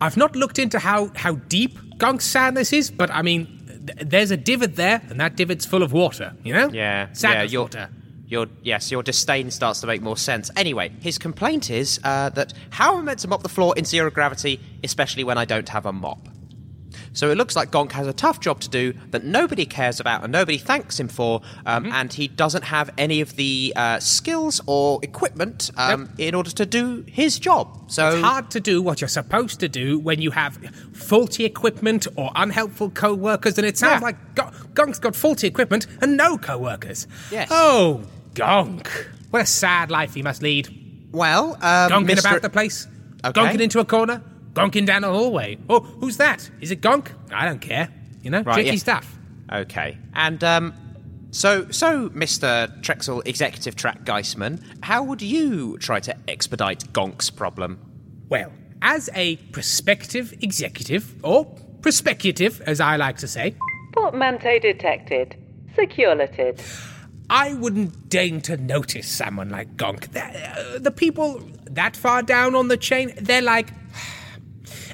I've 0.00 0.16
not 0.16 0.34
looked 0.34 0.58
into 0.58 0.78
how, 0.78 1.10
how 1.14 1.34
deep 1.34 1.78
Gonk's 1.98 2.24
sadness 2.24 2.72
is, 2.72 2.90
but 2.90 3.10
I 3.10 3.20
mean, 3.22 3.61
there's 4.00 4.30
a 4.30 4.36
divot 4.36 4.76
there, 4.76 5.02
and 5.08 5.20
that 5.20 5.36
divot's 5.36 5.66
full 5.66 5.82
of 5.82 5.92
water, 5.92 6.34
you 6.42 6.52
know? 6.52 6.68
Yeah. 6.68 7.08
yeah. 7.08 7.12
Sadness 7.12 7.52
Your, 7.52 7.62
water. 7.62 7.88
your 8.26 8.46
yes, 8.62 8.90
your 8.90 9.02
disdain 9.02 9.50
starts 9.50 9.80
to 9.80 9.86
make 9.86 10.02
more 10.02 10.16
sense. 10.16 10.50
Anyway, 10.56 10.92
his 11.00 11.18
complaint 11.18 11.70
is 11.70 12.00
uh, 12.04 12.30
that 12.30 12.52
how 12.70 12.94
am 12.94 13.00
I 13.00 13.02
meant 13.02 13.18
to 13.20 13.28
mop 13.28 13.42
the 13.42 13.48
floor 13.48 13.74
in 13.76 13.84
zero 13.84 14.10
gravity, 14.10 14.60
especially 14.84 15.24
when 15.24 15.38
I 15.38 15.44
don't 15.44 15.68
have 15.68 15.86
a 15.86 15.92
mop? 15.92 16.28
So 17.14 17.30
it 17.30 17.36
looks 17.36 17.54
like 17.56 17.70
Gonk 17.70 17.92
has 17.92 18.06
a 18.06 18.12
tough 18.12 18.40
job 18.40 18.60
to 18.60 18.70
do 18.70 18.94
that 19.10 19.22
nobody 19.22 19.66
cares 19.66 20.00
about 20.00 20.22
and 20.22 20.32
nobody 20.32 20.56
thanks 20.58 20.98
him 20.98 21.08
for, 21.08 21.42
um, 21.66 21.84
Mm-hmm. 21.84 21.92
and 21.92 22.12
he 22.12 22.28
doesn't 22.28 22.64
have 22.64 22.90
any 22.96 23.20
of 23.20 23.36
the 23.36 23.72
uh, 23.76 23.98
skills 24.00 24.60
or 24.66 24.98
equipment 25.02 25.70
um, 25.76 26.08
in 26.16 26.34
order 26.34 26.50
to 26.52 26.64
do 26.64 27.04
his 27.06 27.38
job. 27.38 27.90
So 27.90 28.08
It's 28.12 28.22
hard 28.22 28.50
to 28.52 28.60
do 28.60 28.80
what 28.80 29.00
you're 29.00 29.08
supposed 29.08 29.60
to 29.60 29.68
do 29.68 29.98
when 29.98 30.22
you 30.22 30.30
have 30.30 30.56
faulty 30.94 31.44
equipment 31.44 32.06
or 32.16 32.30
unhelpful 32.34 32.90
co-workers, 32.90 33.58
and 33.58 33.66
it 33.66 33.76
sounds 33.76 34.00
Yeah. 34.00 34.06
like 34.06 34.34
Go- 34.34 34.50
Gonk's 34.72 34.98
got 34.98 35.14
faulty 35.14 35.46
equipment 35.46 35.86
and 36.00 36.16
no 36.16 36.38
co-workers. 36.38 37.06
Yes. 37.30 37.48
Oh, 37.50 38.02
Gonk. 38.34 38.88
What 39.30 39.42
a 39.42 39.46
sad 39.46 39.90
life 39.90 40.14
he 40.14 40.22
must 40.22 40.42
lead. 40.42 40.68
well, 41.12 41.54
um, 41.56 41.90
Gonking 41.90 42.06
Mr. 42.08 42.20
about 42.20 42.42
the 42.42 42.48
place. 42.50 42.86
Okay. 43.24 43.38
Gonking 43.38 43.60
into 43.60 43.78
a 43.80 43.84
corner. 43.84 44.22
Gonking 44.54 44.86
down 44.86 45.02
the 45.02 45.08
hallway. 45.10 45.58
Oh, 45.68 45.80
who's 45.80 46.16
that? 46.18 46.50
Is 46.60 46.70
it 46.70 46.80
Gonk? 46.80 47.08
I 47.32 47.46
don't 47.46 47.60
care. 47.60 47.88
You 48.22 48.30
know, 48.30 48.42
Right, 48.42 48.54
tricky 48.54 48.70
yeah. 48.70 48.76
stuff. 48.76 49.18
Okay. 49.52 49.98
And 50.14 50.42
um 50.44 50.74
so 51.30 51.70
so 51.70 52.10
Mr. 52.10 52.68
Trexel 52.82 53.26
Executive 53.26 53.74
Track 53.76 54.04
Geistman, 54.04 54.62
how 54.82 55.02
would 55.02 55.22
you 55.22 55.78
try 55.78 56.00
to 56.00 56.14
expedite 56.28 56.92
Gonk's 56.92 57.30
problem? 57.30 57.78
Well, 58.28 58.52
as 58.82 59.08
a 59.14 59.36
prospective 59.52 60.34
executive, 60.42 61.14
or 61.24 61.44
prospeculative, 61.80 62.60
as 62.66 62.80
I 62.80 62.96
like 62.96 63.16
to 63.18 63.28
say, 63.28 63.54
Portmanteau 63.94 64.58
detected. 64.58 65.36
Securelated. 65.76 66.60
I 67.30 67.54
wouldn't 67.54 68.08
deign 68.10 68.40
to 68.42 68.56
notice 68.58 69.08
someone 69.08 69.48
like 69.48 69.76
Gonk. 69.76 70.10
The, 70.12 70.22
uh, 70.22 70.78
the 70.78 70.90
people 70.90 71.40
that 71.70 71.96
far 71.96 72.22
down 72.22 72.54
on 72.54 72.68
the 72.68 72.76
chain, 72.76 73.12
they're 73.20 73.40
like. 73.42 73.68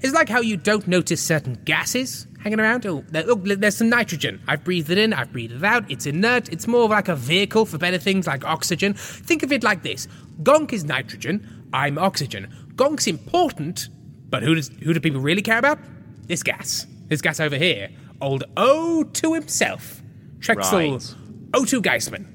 It's 0.02 0.14
like 0.14 0.28
how 0.28 0.40
you 0.40 0.56
don't 0.56 0.86
notice 0.86 1.20
certain 1.22 1.54
gases 1.64 2.26
hanging 2.42 2.60
around. 2.60 2.86
Oh, 2.86 3.04
there- 3.10 3.24
oh, 3.28 3.34
look, 3.34 3.60
there's 3.60 3.76
some 3.76 3.88
nitrogen. 3.88 4.40
I've 4.46 4.62
breathed 4.64 4.90
it 4.90 4.98
in, 4.98 5.12
I've 5.12 5.32
breathed 5.32 5.54
it 5.54 5.64
out. 5.64 5.90
It's 5.90 6.06
inert. 6.06 6.48
It's 6.50 6.66
more 6.66 6.84
of 6.84 6.90
like 6.90 7.08
a 7.08 7.16
vehicle 7.16 7.66
for 7.66 7.78
better 7.78 7.98
things 7.98 8.26
like 8.26 8.44
oxygen. 8.44 8.94
Think 8.94 9.42
of 9.42 9.50
it 9.52 9.62
like 9.62 9.82
this 9.82 10.06
Gonk 10.42 10.72
is 10.72 10.84
nitrogen, 10.84 11.64
I'm 11.72 11.98
oxygen. 11.98 12.48
Gonk's 12.76 13.06
important, 13.08 13.88
but 14.30 14.42
who, 14.42 14.54
does, 14.54 14.68
who 14.82 14.94
do 14.94 15.00
people 15.00 15.20
really 15.20 15.42
care 15.42 15.58
about? 15.58 15.78
This 16.26 16.42
gas. 16.42 16.86
This 17.08 17.20
gas 17.20 17.40
over 17.40 17.56
here. 17.56 17.88
Old 18.20 18.44
O2 18.56 19.34
himself. 19.34 20.00
Trexel 20.38 20.92
Right. 20.92 21.14
O2 21.52 21.80
Geistman. 21.82 22.26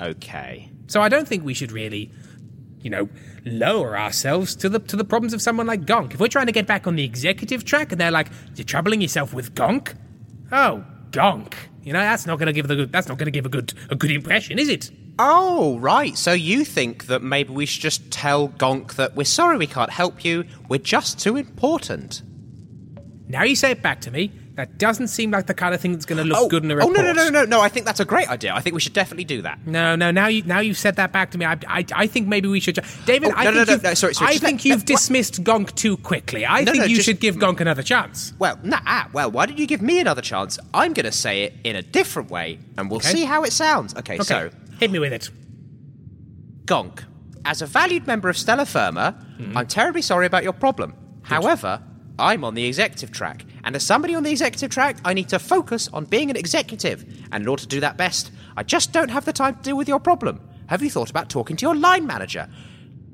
Okay. 0.00 0.70
So 0.88 1.00
I 1.00 1.08
don't 1.08 1.26
think 1.28 1.44
we 1.44 1.54
should 1.54 1.70
really, 1.72 2.10
you 2.86 2.90
know, 2.90 3.08
lower 3.44 3.98
ourselves 3.98 4.54
to 4.54 4.68
the 4.68 4.78
to 4.78 4.94
the 4.94 5.02
problems 5.04 5.34
of 5.34 5.42
someone 5.42 5.66
like 5.66 5.84
Gonk. 5.84 6.14
If 6.14 6.20
we're 6.20 6.28
trying 6.28 6.46
to 6.46 6.52
get 6.52 6.68
back 6.68 6.86
on 6.86 6.94
the 6.94 7.02
executive 7.02 7.64
track 7.64 7.90
and 7.90 8.00
they're 8.00 8.12
like, 8.12 8.28
"You're 8.54 8.64
troubling 8.64 9.00
yourself 9.00 9.34
with 9.34 9.56
Gonk," 9.56 9.96
oh, 10.52 10.84
Gonk, 11.10 11.54
you 11.82 11.92
know, 11.92 11.98
that's 11.98 12.26
not 12.26 12.38
going 12.38 12.46
to 12.46 12.52
give 12.52 12.68
the 12.68 12.76
good. 12.76 12.92
That's 12.92 13.08
not 13.08 13.18
going 13.18 13.26
to 13.26 13.32
give 13.32 13.44
a 13.44 13.48
good 13.48 13.74
a 13.90 13.96
good 13.96 14.12
impression, 14.12 14.60
is 14.60 14.68
it? 14.68 14.92
Oh, 15.18 15.80
right. 15.80 16.16
So 16.16 16.32
you 16.32 16.64
think 16.64 17.06
that 17.06 17.24
maybe 17.24 17.52
we 17.52 17.66
should 17.66 17.82
just 17.82 18.08
tell 18.12 18.50
Gonk 18.50 18.94
that 18.94 19.16
we're 19.16 19.24
sorry 19.24 19.56
we 19.56 19.66
can't 19.66 19.90
help 19.90 20.24
you, 20.24 20.44
we're 20.68 20.78
just 20.78 21.18
too 21.18 21.36
important. 21.36 22.22
Now 23.26 23.42
you 23.42 23.56
say 23.56 23.72
it 23.72 23.82
back 23.82 24.00
to 24.02 24.12
me. 24.12 24.30
That 24.56 24.78
doesn't 24.78 25.08
seem 25.08 25.30
like 25.30 25.46
the 25.46 25.52
kind 25.54 25.74
of 25.74 25.82
thing 25.82 25.92
that's 25.92 26.06
going 26.06 26.16
to 26.16 26.24
look 26.24 26.38
oh, 26.38 26.48
good 26.48 26.64
in 26.64 26.70
a 26.70 26.76
report. 26.76 26.96
oh 26.96 27.02
no, 27.02 27.12
no, 27.12 27.24
no, 27.24 27.28
no, 27.28 27.44
no! 27.44 27.60
I 27.60 27.68
think 27.68 27.84
that's 27.84 28.00
a 28.00 28.06
great 28.06 28.28
idea. 28.30 28.54
I 28.54 28.60
think 28.62 28.72
we 28.72 28.80
should 28.80 28.94
definitely 28.94 29.24
do 29.24 29.42
that. 29.42 29.58
No, 29.66 29.94
no. 29.96 30.10
Now 30.10 30.28
you 30.28 30.42
now 30.44 30.60
you've 30.60 30.78
said 30.78 30.96
that 30.96 31.12
back 31.12 31.30
to 31.32 31.38
me. 31.38 31.44
I, 31.44 31.58
I, 31.68 31.84
I 31.94 32.06
think 32.06 32.26
maybe 32.26 32.48
we 32.48 32.58
should. 32.60 32.78
David, 33.04 33.32
Oh, 33.32 33.34
I 33.36 33.44
no, 33.44 33.52
think 33.52 33.66
no, 33.68 33.72
you've, 33.74 33.82
no, 33.82 33.94
sorry, 33.94 34.14
sorry, 34.14 34.30
I 34.34 34.38
think 34.38 34.60
let- 34.60 34.64
you've 34.64 34.72
let- 34.76 34.80
what- 34.80 34.86
dismissed 34.86 35.44
Gonk 35.44 35.74
too 35.74 35.98
quickly. 35.98 36.46
I 36.46 36.62
No, 36.64 36.72
think 36.72 36.84
no, 36.84 36.88
you 36.88 36.96
just- 36.96 37.04
should 37.06 37.20
give 37.20 37.36
Gonk 37.36 37.60
another 37.60 37.82
chance. 37.82 38.32
Well, 38.38 38.58
nah, 38.62 38.80
ah, 38.86 39.10
well, 39.12 39.30
why 39.30 39.44
didn't 39.44 39.58
you 39.58 39.66
give 39.66 39.82
me 39.82 40.00
another 40.00 40.22
chance? 40.22 40.58
I'm 40.72 40.94
going 40.94 41.04
to 41.06 41.12
say 41.12 41.42
it 41.42 41.54
in 41.62 41.76
a 41.76 41.82
different 41.82 42.30
way, 42.30 42.58
and 42.78 42.88
we'll 42.90 42.98
Okay. 43.00 43.10
see 43.12 43.24
how 43.24 43.42
it 43.44 43.52
sounds. 43.52 43.94
Okay, 43.94 44.14
Okay, 44.14 44.22
so 44.22 44.50
hit 44.80 44.90
me 44.90 44.98
with 44.98 45.12
it. 45.12 45.28
Gonk, 46.64 47.00
as 47.44 47.60
a 47.62 47.66
valued 47.66 48.06
member 48.06 48.28
of 48.30 48.38
Stellar 48.38 48.64
Firma, 48.64 49.14
Mm-hmm. 49.38 49.54
I'm 49.54 49.66
terribly 49.66 50.00
sorry 50.00 50.24
about 50.24 50.44
your 50.44 50.54
problem. 50.54 50.94
However, 51.20 51.82
I'm 52.18 52.44
on 52.44 52.54
the 52.54 52.64
executive 52.64 53.12
track, 53.12 53.44
and 53.64 53.76
as 53.76 53.84
somebody 53.84 54.14
on 54.14 54.22
the 54.22 54.30
executive 54.30 54.70
track, 54.70 54.98
I 55.04 55.12
need 55.12 55.28
to 55.30 55.38
focus 55.38 55.88
on 55.92 56.04
being 56.06 56.30
an 56.30 56.36
executive. 56.36 57.04
And 57.32 57.42
in 57.42 57.48
order 57.48 57.62
to 57.62 57.68
do 57.68 57.80
that 57.80 57.96
best, 57.96 58.30
I 58.56 58.62
just 58.62 58.92
don't 58.92 59.10
have 59.10 59.24
the 59.24 59.32
time 59.32 59.56
to 59.56 59.62
deal 59.62 59.76
with 59.76 59.88
your 59.88 60.00
problem. 60.00 60.40
Have 60.68 60.82
you 60.82 60.90
thought 60.90 61.10
about 61.10 61.28
talking 61.28 61.56
to 61.56 61.66
your 61.66 61.74
line 61.74 62.06
manager? 62.06 62.48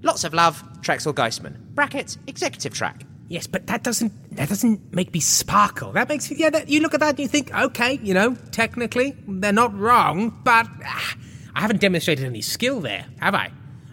Lots 0.02 0.24
of 0.24 0.34
love, 0.34 0.62
Trexel 0.80 1.14
Geistman. 1.14 1.56
Brackets, 1.74 2.18
executive 2.26 2.74
track. 2.74 3.04
Yes, 3.28 3.46
but 3.46 3.66
that 3.68 3.82
doesn't 3.82 4.36
that 4.36 4.48
doesn't 4.48 4.92
make 4.94 5.14
me 5.14 5.20
sparkle. 5.20 5.92
That 5.92 6.08
makes 6.08 6.30
yeah. 6.30 6.50
That, 6.50 6.68
you 6.68 6.80
look 6.80 6.92
at 6.92 7.00
that 7.00 7.10
and 7.10 7.18
you 7.18 7.28
think, 7.28 7.54
okay, 7.54 7.98
you 8.02 8.12
know, 8.12 8.34
technically 8.50 9.16
they're 9.26 9.52
not 9.52 9.76
wrong, 9.78 10.38
but 10.44 10.66
ah, 10.84 11.16
I 11.54 11.60
haven't 11.60 11.80
demonstrated 11.80 12.26
any 12.26 12.42
skill 12.42 12.80
there, 12.80 13.06
have 13.20 13.34
I? 13.34 13.52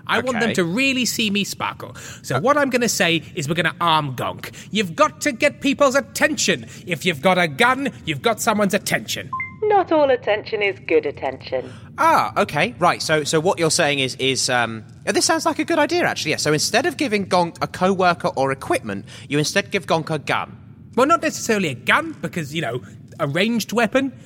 I 0.10 0.20
want 0.22 0.40
them 0.40 0.54
to 0.54 0.64
really 0.64 1.06
see 1.06 1.30
me 1.30 1.44
sparkle. 1.44 1.96
So 2.24 2.40
what 2.40 2.58
I'm 2.58 2.70
going 2.70 2.82
to 2.82 2.90
say 2.90 3.24
is 3.36 3.48
we're 3.48 3.56
going 3.56 3.66
to 3.66 3.76
arm 3.80 4.16
Gonk. 4.16 4.54
You've 4.72 4.96
got 4.96 5.22
to 5.22 5.32
get 5.32 5.62
people's 5.62 5.96
attention. 5.96 6.66
If 6.88 7.06
you've 7.06 7.22
got 7.22 7.38
a 7.38 7.48
gun, 7.48 7.92
you've 8.06 8.22
got 8.22 8.42
someone's 8.42 8.74
attention. 8.74 9.30
Not 9.64 9.92
all 9.92 10.10
attention 10.10 10.64
is 10.64 10.80
good 10.88 11.06
attention. 11.06 11.72
Ah, 11.98 12.34
okay, 12.42 12.74
right. 12.80 13.02
So, 13.02 13.24
so 13.24 13.40
what 13.40 13.60
you're 13.60 13.70
saying 13.70 14.00
is, 14.00 14.16
is 14.16 14.50
um, 14.50 14.84
oh, 15.06 15.12
this 15.12 15.26
sounds 15.26 15.46
like 15.46 15.60
a 15.60 15.66
good 15.66 15.78
idea, 15.78 16.06
actually. 16.06 16.32
Yeah. 16.32 16.38
So 16.38 16.54
instead 16.54 16.86
of 16.86 16.98
giving 16.98 17.28
Gonk 17.28 17.58
a 17.62 17.68
co-worker 17.68 18.30
or 18.30 18.52
equipment, 18.52 19.06
you 19.28 19.38
instead 19.38 19.70
give 19.70 19.86
Gonk 19.86 20.10
a 20.10 20.18
gun. 20.18 20.58
Well, 20.96 21.06
not 21.06 21.22
necessarily 21.22 21.70
a 21.70 21.76
gun 21.76 22.14
because 22.22 22.54
you 22.56 22.62
know 22.62 22.82
a 23.20 23.28
ranged 23.28 23.74
weapon. 23.74 24.18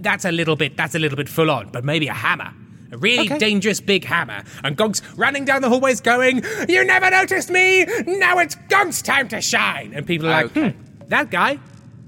That's 0.00 0.24
a 0.24 0.32
little 0.32 0.56
bit. 0.56 0.76
That's 0.76 0.94
a 0.94 0.98
little 0.98 1.16
bit 1.16 1.28
full 1.28 1.50
on. 1.50 1.68
But 1.68 1.84
maybe 1.84 2.08
a 2.08 2.14
hammer. 2.14 2.52
A 2.90 2.96
really 2.98 3.26
Okay. 3.26 3.38
dangerous 3.38 3.80
big 3.80 4.04
hammer. 4.04 4.42
And 4.64 4.76
Gonk's 4.76 5.02
running 5.16 5.44
down 5.44 5.60
the 5.62 5.68
hallways 5.68 6.00
going, 6.00 6.42
You 6.68 6.84
never 6.84 7.10
noticed 7.10 7.50
me! 7.50 7.84
Now 8.06 8.38
it's 8.38 8.54
Gonk's 8.68 9.02
time 9.02 9.28
to 9.28 9.40
shine! 9.40 9.92
And 9.94 10.06
people 10.06 10.28
are 10.28 10.44
Okay. 10.44 10.62
like, 10.62 10.74
Hmm, 10.76 11.04
that 11.08 11.30
guy? 11.30 11.58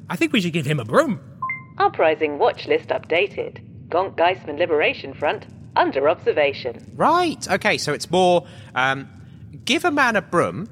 I 0.08 0.16
think 0.16 0.32
we 0.32 0.40
should 0.40 0.52
give 0.54 0.66
him 0.66 0.80
a 0.80 0.84
broom. 0.84 1.20
Uprising 1.78 2.38
watch 2.38 2.66
list 2.66 2.88
updated. 2.88 3.58
Gonk 3.88 4.16
Geistman 4.16 4.58
Liberation 4.58 5.14
Front 5.14 5.46
under 5.76 6.08
observation. 6.08 6.84
Right. 6.96 7.46
Okay. 7.50 7.78
So 7.78 7.92
it's 7.92 8.10
more 8.10 8.46
um, 8.74 9.08
give 9.64 9.84
a 9.84 9.90
man 9.90 10.16
a 10.16 10.22
broom, 10.22 10.68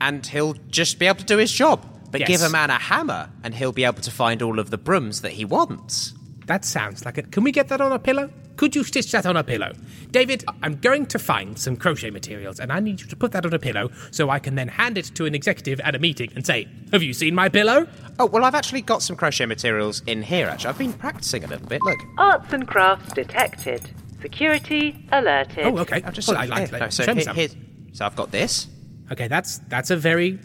and 0.00 0.26
he'll 0.26 0.54
just 0.68 0.98
be 0.98 1.06
able 1.06 1.18
to 1.18 1.24
do 1.24 1.36
his 1.38 1.50
job. 1.52 1.86
But 2.10 2.20
Yes. 2.22 2.28
give 2.28 2.42
a 2.42 2.50
man 2.50 2.70
a 2.70 2.78
hammer, 2.78 3.30
and 3.44 3.54
he'll 3.54 3.70
be 3.72 3.84
able 3.84 4.00
to 4.02 4.10
find 4.10 4.42
all 4.42 4.58
of 4.58 4.70
the 4.70 4.78
brooms 4.78 5.20
that 5.22 5.32
he 5.32 5.44
wants. 5.44 6.12
That 6.50 6.64
sounds 6.64 7.04
like 7.04 7.16
it. 7.18 7.30
Can 7.32 7.44
we 7.44 7.52
get 7.52 7.68
that 7.68 7.80
on 7.80 7.92
a 7.92 7.98
pillow? 7.98 8.30
Could 8.56 8.74
you 8.76 8.84
stitch 8.84 9.10
that 9.12 9.24
on 9.24 9.36
a 9.36 9.44
pillow? 9.44 9.72
David, 10.10 10.44
I'm 10.62 10.76
going 10.76 11.06
to 11.06 11.18
find 11.18 11.58
some 11.58 11.76
crochet 11.76 12.10
materials 12.10 12.60
and 12.60 12.70
I 12.72 12.80
need 12.80 13.00
you 13.00 13.06
to 13.06 13.16
put 13.16 13.32
that 13.32 13.46
on 13.46 13.54
a 13.54 13.58
pillow 13.58 13.90
so 14.10 14.28
I 14.28 14.38
can 14.38 14.54
then 14.56 14.68
hand 14.68 14.98
it 14.98 15.06
to 15.14 15.24
an 15.24 15.34
executive 15.34 15.80
at 15.80 15.94
a 15.94 15.98
meeting 15.98 16.30
and 16.34 16.44
say, 16.44 16.68
Have 16.92 17.02
you 17.02 17.12
seen 17.14 17.34
my 17.34 17.48
pillow? 17.48 17.86
Oh, 18.18 18.26
well, 18.26 18.44
I've 18.44 18.54
actually 18.54 18.82
got 18.82 19.00
some 19.02 19.16
crochet 19.16 19.46
materials 19.46 20.02
in 20.06 20.22
here, 20.22 20.46
actually. 20.48 20.68
I've 20.70 20.78
been 20.78 20.92
practicing 20.92 21.44
a 21.44 21.46
little 21.46 21.66
bit. 21.68 21.80
Look. 21.82 21.98
Arts 22.18 22.52
and 22.52 22.66
crafts 22.68 23.12
detected. 23.14 23.88
Security 24.20 25.06
alerted. 25.12 25.64
Oh, 25.66 25.78
okay. 25.78 26.02
I've 26.04 26.12
just 26.12 26.28
Well, 26.28 26.36
I 26.36 26.44
like 26.44 26.58
here, 26.58 26.66
that. 26.68 26.80
no, 26.80 26.88
so, 26.90 27.04
Show 27.04 27.14
me 27.14 27.24
here- 27.24 27.48
some. 27.48 27.86
so 27.92 28.04
I've 28.04 28.16
got 28.16 28.30
this. 28.30 28.66
Okay, 29.10 29.26
that's 29.28 29.58
that's 29.68 29.90
a 29.90 29.96
very 29.96 30.38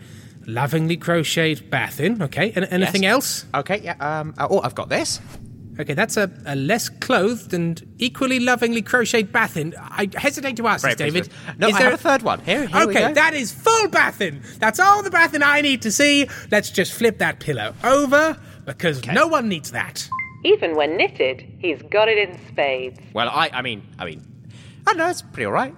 lovingly 0.47 0.95
crocheted 0.97 1.69
bath 1.69 2.00
in. 2.00 2.21
Okay, 2.21 2.53
and 2.55 2.65
anything 2.71 3.03
Yes. 3.03 3.12
else? 3.12 3.45
Okay, 3.55 3.81
yeah. 3.83 3.95
Um, 4.00 4.33
oh, 4.39 4.62
I've 4.62 4.75
got 4.75 4.88
this. 4.89 5.19
Okay, 5.77 5.94
that's 5.94 6.15
a, 6.15 6.32
a 6.46 6.55
less 6.55 6.88
clothed 6.88 7.53
and 7.53 7.86
equally 7.98 8.39
lovingly 8.39 8.82
crocheted 8.82 9.32
bathin. 9.34 9.74
I 9.77 10.10
hesitate 10.15 10.55
to 10.58 10.67
ask 10.67 10.84
Very 10.84 10.96
this, 10.96 10.98
David. 11.13 11.29
pleased. 11.29 11.60
No, 11.60 11.67
Is 11.67 11.75
I 11.75 11.79
there 11.79 11.91
have 11.91 12.00
a 12.00 12.03
third 12.03 12.22
one. 12.22 12.39
Here, 12.41 12.65
here 12.65 12.88
we 12.88 12.94
okay, 12.94 13.08
go. 13.10 13.13
that 13.13 13.34
is 13.34 13.51
full 13.51 13.89
bathin. 13.89 14.41
That's 14.60 14.79
all 14.79 15.03
the 15.03 15.10
bathin 15.12 15.44
I 15.44 15.60
need 15.62 15.82
to 15.82 15.91
see. 15.91 16.29
Let's 16.50 16.70
just 16.72 16.94
flip 16.94 17.17
that 17.17 17.39
pillow 17.41 17.74
over 17.84 18.38
because 18.65 19.05
no 19.08 19.27
one 19.27 19.50
needs 19.50 19.72
that. 19.72 20.08
Even 20.46 20.75
when 20.75 20.96
knitted, 20.96 21.41
he's 21.60 21.82
got 21.84 22.08
it 22.08 22.17
in 22.17 22.39
spades. 22.48 23.00
Well, 23.13 23.27
I, 23.29 23.50
I 23.51 23.62
mean, 23.62 23.84
I 24.00 24.05
mean, 24.05 24.24
I 24.88 24.91
don't 24.91 24.98
know. 24.98 25.10
It's 25.10 25.22
pretty 25.24 25.46
all 25.46 25.51
right. 25.51 25.75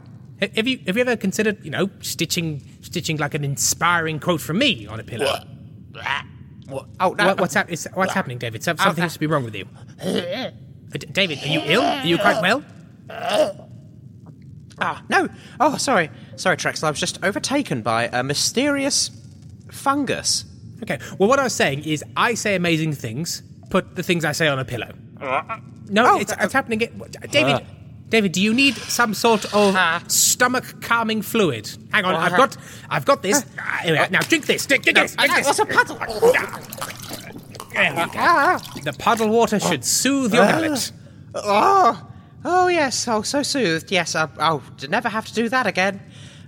Have 0.55 0.67
you 0.67 0.77
have 0.85 0.95
you 0.95 1.01
ever 1.01 1.15
considered, 1.15 1.63
you 1.65 1.71
know, 1.71 1.89
stitching 2.01 2.61
stitching 2.81 3.17
like 3.17 3.33
an 3.33 3.43
inspiring 3.43 4.19
quote 4.19 4.41
from 4.41 4.59
me 4.59 4.85
on 4.85 4.99
a 4.99 5.03
pillow? 5.03 5.39
Oh, 6.99 7.11
no. 7.13 7.27
What, 7.27 7.39
what's, 7.39 7.53
hap- 7.53 7.71
is, 7.71 7.87
what's 7.93 8.13
happening, 8.13 8.37
David? 8.37 8.63
Some- 8.63 8.77
Something 8.77 9.03
seems 9.03 9.13
to 9.13 9.19
be 9.19 9.27
wrong 9.27 9.43
with 9.43 9.55
you. 9.55 9.65
Uh, 10.01 10.49
D- 10.91 11.07
David, 11.11 11.43
are 11.43 11.47
you 11.47 11.61
ill? 11.65 11.81
Are 11.81 12.05
you 12.05 12.17
quite 12.17 12.41
well? 12.41 12.63
Ah, 14.79 15.01
no. 15.09 15.27
Oh, 15.59 15.77
sorry. 15.77 16.09
Sorry, 16.35 16.55
Trexel. 16.57 16.83
I 16.85 16.91
was 16.91 16.99
just 16.99 17.23
overtaken 17.23 17.81
by 17.81 18.05
a 18.13 18.21
mysterious 18.23 19.09
fungus. 19.71 20.45
Okay. 20.83 20.99
Well, 21.17 21.27
what 21.27 21.39
I 21.39 21.43
was 21.43 21.53
saying 21.53 21.83
is, 21.83 22.03
I 22.15 22.35
say 22.35 22.55
amazing 22.55 22.93
things. 22.93 23.41
Put 23.69 23.95
the 23.95 24.03
things 24.03 24.23
I 24.23 24.31
say 24.33 24.47
on 24.47 24.59
a 24.59 24.65
pillow. 24.65 24.91
No, 25.89 26.05
Oh, 26.15 26.19
it's, 26.19 26.31
uh, 26.31 26.37
it's 26.41 26.53
happening. 26.53 26.81
It, 26.81 27.31
David, 27.31 27.65
David, 28.09 28.31
do 28.31 28.41
you 28.41 28.53
need 28.53 28.75
some 28.75 29.13
sort 29.13 29.53
of 29.53 29.75
stomach 30.11 30.81
calming 30.81 31.21
fluid? 31.21 31.69
Hang 31.91 32.05
on, 32.05 32.15
I've 32.15 32.37
got, 32.37 32.57
I've 32.89 33.05
got 33.05 33.21
this. 33.21 33.45
Ah, 33.59 33.79
here 33.83 33.93
we 33.93 34.09
now 34.09 34.19
drink 34.21 34.45
this. 34.45 34.65
Drink, 34.65 34.83
drink 34.83 34.97
this. 34.97 35.15
Drink 35.15 35.35
this. 35.35 35.45
What's 35.45 35.59
a 35.59 35.65
puddle? 35.65 35.97
Ah. 36.01 36.59
There 37.73 37.91
we 37.91 37.97
go. 37.97 38.11
Ah. 38.15 38.61
The 38.83 38.93
puddle 38.93 39.29
water 39.29 39.59
should 39.59 39.83
soothe 39.83 40.33
your 40.33 40.43
ah. 40.43 40.51
palate. 40.51 40.91
Oh, 41.35 42.07
oh 42.45 42.67
yes. 42.69 43.07
Oh, 43.09 43.21
so 43.23 43.43
soothed. 43.43 43.91
Yes. 43.91 44.15
I, 44.15 44.27
to 44.77 44.87
never 44.87 45.09
have 45.09 45.25
to 45.27 45.33
do 45.33 45.49
that 45.49 45.67
again. 45.67 45.99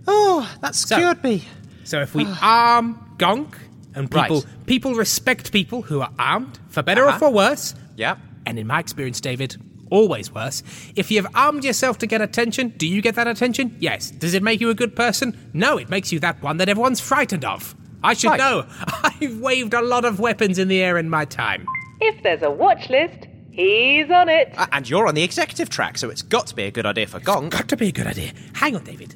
Oh, 0.08 0.50
that's 0.62 0.80
So- 0.88 0.98
cured 0.98 1.24
me. 1.24 1.44
So 1.84 2.02
if 2.02 2.16
we 2.16 2.26
arm 2.42 3.16
Gonk 3.18 3.56
and 3.96 4.10
people 4.10 4.42
Right. 4.42 4.66
people 4.66 4.94
respect 4.96 5.52
people 5.52 5.82
who 5.82 6.02
are 6.02 6.12
armed, 6.18 6.58
for 6.70 6.84
better 6.84 7.04
or 7.04 7.10
Uh-huh. 7.10 7.20
for 7.20 7.32
worse. 7.32 7.76
Yeah. 7.98 8.16
And 8.46 8.58
in 8.58 8.66
my 8.68 8.80
experience, 8.80 9.20
David, 9.20 9.58
always 9.90 10.34
worse. 10.34 10.64
If 10.96 11.12
you've 11.12 11.28
armed 11.36 11.64
yourself 11.64 11.98
to 12.00 12.08
get 12.08 12.22
attention, 12.22 12.70
do 12.78 12.88
you 12.88 13.02
get 13.02 13.16
that 13.16 13.28
attention? 13.28 13.76
Yes. 13.80 14.12
Does 14.12 14.34
it 14.34 14.44
make 14.44 14.62
you 14.62 14.70
a 14.70 14.76
good 14.76 14.96
person? 14.96 15.38
No, 15.54 15.78
it 15.78 15.90
makes 15.90 16.12
you 16.12 16.20
that 16.20 16.42
one 16.42 16.58
that 16.58 16.70
everyone's 16.70 17.00
frightened 17.00 17.46
of. 17.46 17.76
I 18.04 18.14
should 18.14 18.30
Right. 18.30 18.40
know. 18.40 18.66
I've 19.04 19.40
waved 19.40 19.74
a 19.74 19.82
lot 19.82 20.06
of 20.06 20.20
weapons 20.20 20.58
in 20.58 20.68
the 20.68 20.82
air 20.82 20.98
in 20.98 21.10
my 21.10 21.26
time. 21.26 21.66
If 22.02 22.24
there's 22.24 22.42
a 22.44 22.50
watch 22.50 22.90
list, 22.90 23.28
he's 23.52 24.10
on 24.10 24.30
it. 24.30 24.54
Uh, 24.58 24.68
and 24.72 24.90
you're 24.90 25.08
on 25.08 25.16
the 25.16 25.24
executive 25.24 25.70
track, 25.70 25.98
so 25.98 26.10
it's 26.10 26.22
got 26.22 26.48
to 26.48 26.56
be 26.56 26.64
a 26.64 26.72
good 26.72 26.86
idea 26.86 27.08
for 27.08 27.20
Gonk. 27.20 27.50
Got 27.50 27.68
to 27.70 27.78
be 27.78 27.90
a 27.90 27.92
good 27.92 28.08
idea. 28.08 28.32
Hang 28.54 28.76
on, 28.76 28.84
David. 28.86 29.16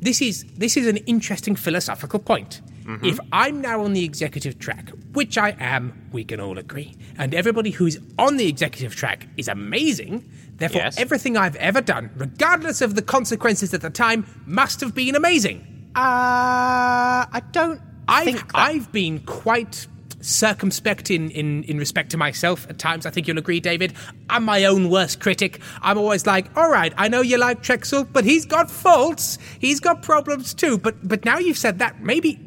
This 0.00 0.20
is 0.22 0.44
this 0.56 0.76
is 0.76 0.86
an 0.86 0.98
interesting 0.98 1.56
philosophical 1.56 2.20
point. 2.20 2.60
If 3.02 3.18
I'm 3.32 3.60
now 3.62 3.82
on 3.82 3.94
the 3.94 4.04
executive 4.04 4.58
track, 4.58 4.90
which 5.14 5.38
I 5.38 5.56
am, 5.58 6.08
we 6.12 6.22
can 6.22 6.38
all 6.38 6.58
agree, 6.58 6.94
and 7.16 7.34
everybody 7.34 7.70
who's 7.70 7.98
on 8.18 8.36
the 8.36 8.46
executive 8.46 8.94
track 8.94 9.26
is 9.38 9.48
amazing, 9.48 10.28
therefore 10.58 10.82
Yes. 10.82 10.98
everything 10.98 11.36
I've 11.36 11.56
ever 11.56 11.80
done, 11.80 12.10
regardless 12.16 12.82
of 12.82 12.94
the 12.94 13.00
consequences 13.02 13.72
at 13.72 13.80
the 13.80 13.88
time, 13.90 14.26
must 14.46 14.80
have 14.82 14.94
been 14.94 15.14
amazing. 15.16 15.64
Uh, 15.96 17.24
I 17.32 17.40
don't 17.52 17.80
I've 18.06 18.24
think 18.24 18.38
that- 18.52 18.58
I've 18.58 18.92
been 18.92 19.20
quite 19.20 19.86
circumspect 20.20 21.10
in, 21.10 21.30
in, 21.30 21.64
in 21.64 21.78
respect 21.78 22.10
to 22.10 22.16
myself 22.16 22.66
at 22.70 22.78
times. 22.78 23.04
I 23.06 23.10
think 23.10 23.28
you'll 23.28 23.38
agree, 23.38 23.60
David. 23.60 23.92
I'm 24.30 24.42
my 24.44 24.64
own 24.64 24.88
worst 24.90 25.20
critic. 25.20 25.60
I'm 25.82 25.98
always 25.98 26.26
like, 26.26 26.46
all 26.56 26.70
right, 26.70 26.92
I 26.96 27.08
know 27.08 27.20
you 27.20 27.36
like 27.38 27.62
Trexel, 27.62 28.08
but 28.10 28.24
he's 28.24 28.44
got 28.46 28.70
faults. 28.70 29.38
He's 29.58 29.80
got 29.80 30.02
problems 30.02 30.54
too. 30.54 30.78
But 30.78 31.06
but 31.06 31.24
now 31.26 31.38
you've 31.38 31.58
said 31.58 31.78
that, 31.80 32.00
maybe 32.02 32.40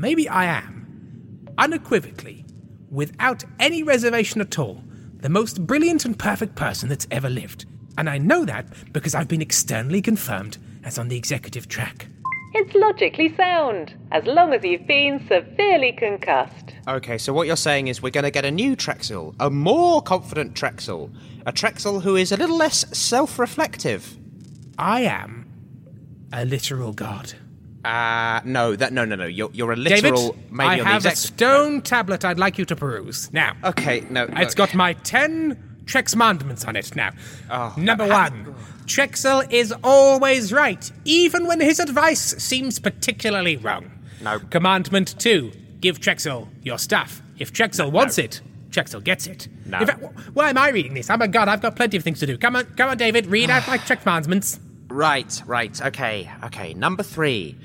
maybe 0.00 0.28
I 0.28 0.46
am 0.46 1.46
unequivocally, 1.58 2.46
without 2.90 3.44
any 3.58 3.82
reservation 3.82 4.40
at 4.40 4.58
all, 4.58 4.82
the 5.18 5.28
most 5.28 5.66
brilliant 5.66 6.04
and 6.06 6.18
perfect 6.18 6.54
person 6.54 6.88
that's 6.88 7.06
ever 7.10 7.28
lived. 7.28 7.66
And 7.98 8.08
I 8.08 8.16
know 8.16 8.46
that 8.46 8.66
because 8.92 9.14
I've 9.14 9.28
been 9.28 9.42
externally 9.42 10.00
confirmed 10.00 10.56
as 10.84 10.98
on 10.98 11.08
the 11.08 11.16
executive 11.16 11.68
track. 11.68 12.08
It's 12.54 12.74
logically 12.74 13.34
sound, 13.36 13.94
as 14.10 14.24
long 14.24 14.54
as 14.54 14.64
you've 14.64 14.86
been 14.86 15.24
severely 15.28 15.92
concussed. 15.92 16.74
Okay, 16.88 17.18
so 17.18 17.32
what 17.32 17.46
you're 17.46 17.56
saying 17.56 17.88
is 17.88 18.02
we're 18.02 18.10
going 18.10 18.24
to 18.24 18.30
get 18.30 18.44
a 18.44 18.50
new 18.50 18.74
Trexel, 18.74 19.34
a 19.38 19.50
more 19.50 20.02
confident 20.02 20.54
Trexel, 20.54 21.14
a 21.46 21.52
Trexel 21.52 22.02
who 22.02 22.16
is 22.16 22.32
a 22.32 22.36
little 22.36 22.56
less 22.56 22.86
self-reflective. 22.96 24.16
I 24.78 25.02
am 25.02 25.46
a 26.32 26.44
literal 26.44 26.92
god. 26.92 27.34
Uh 27.84 28.40
no, 28.44 28.76
that 28.76 28.92
no, 28.92 29.04
no, 29.06 29.16
no. 29.16 29.24
You're 29.26 29.50
you're 29.52 29.72
a 29.72 29.76
David, 29.76 30.02
literal. 30.12 30.36
maybe 30.50 30.68
I 30.68 30.72
on 30.72 30.78
the 30.78 30.84
have 30.84 31.06
a 31.06 31.16
stone 31.16 31.80
tablet 31.80 32.24
I'd 32.24 32.38
like 32.38 32.58
you 32.58 32.64
to 32.66 32.76
peruse. 32.76 33.32
Now, 33.32 33.56
Okay, 33.64 34.04
no. 34.10 34.24
it's 34.24 34.56
look. 34.56 34.56
got 34.70 34.74
my 34.74 34.92
ten 34.92 35.56
Trex 35.86 36.12
commandments 36.12 36.64
on 36.66 36.76
it. 36.76 36.94
Now, 36.94 37.10
Oh, 37.50 37.74
number 37.78 38.06
one, 38.06 38.54
Trexel 38.84 39.50
is 39.50 39.72
always 39.82 40.52
right, 40.52 40.90
even 41.04 41.46
when 41.46 41.60
his 41.60 41.80
advice 41.80 42.20
seems 42.42 42.78
particularly 42.78 43.56
wrong. 43.56 43.90
No. 44.20 44.38
Commandment 44.38 45.18
two, 45.18 45.50
give 45.80 45.98
Trexel 46.00 46.48
your 46.62 46.78
stuff. 46.78 47.22
If 47.38 47.50
Trexel 47.52 47.90
wants 47.90 48.18
it, 48.18 48.42
Trexel 48.70 49.02
gets 49.02 49.26
it. 49.26 49.48
No. 49.64 49.78
In 49.80 49.86
fact, 49.86 50.04
why 50.34 50.50
am 50.50 50.58
I 50.58 50.68
reading 50.68 50.92
this? 50.94 51.08
I'm 51.08 51.22
a 51.22 51.28
god. 51.28 51.48
I've 51.48 51.62
got 51.62 51.76
plenty 51.76 51.96
of 51.96 52.04
things 52.04 52.20
to 52.20 52.26
do. 52.26 52.36
Come 52.36 52.56
on, 52.56 52.66
come 52.76 52.90
on, 52.90 52.98
David. 52.98 53.24
Read 53.26 53.48
out 53.48 53.66
my 53.66 53.78
Trex 53.78 54.02
commandments. 54.02 54.60
Right, 54.90 55.42
right. 55.46 55.80
Okay, 55.80 56.30
okay. 56.44 56.74
Number 56.74 57.02
three. 57.02 57.56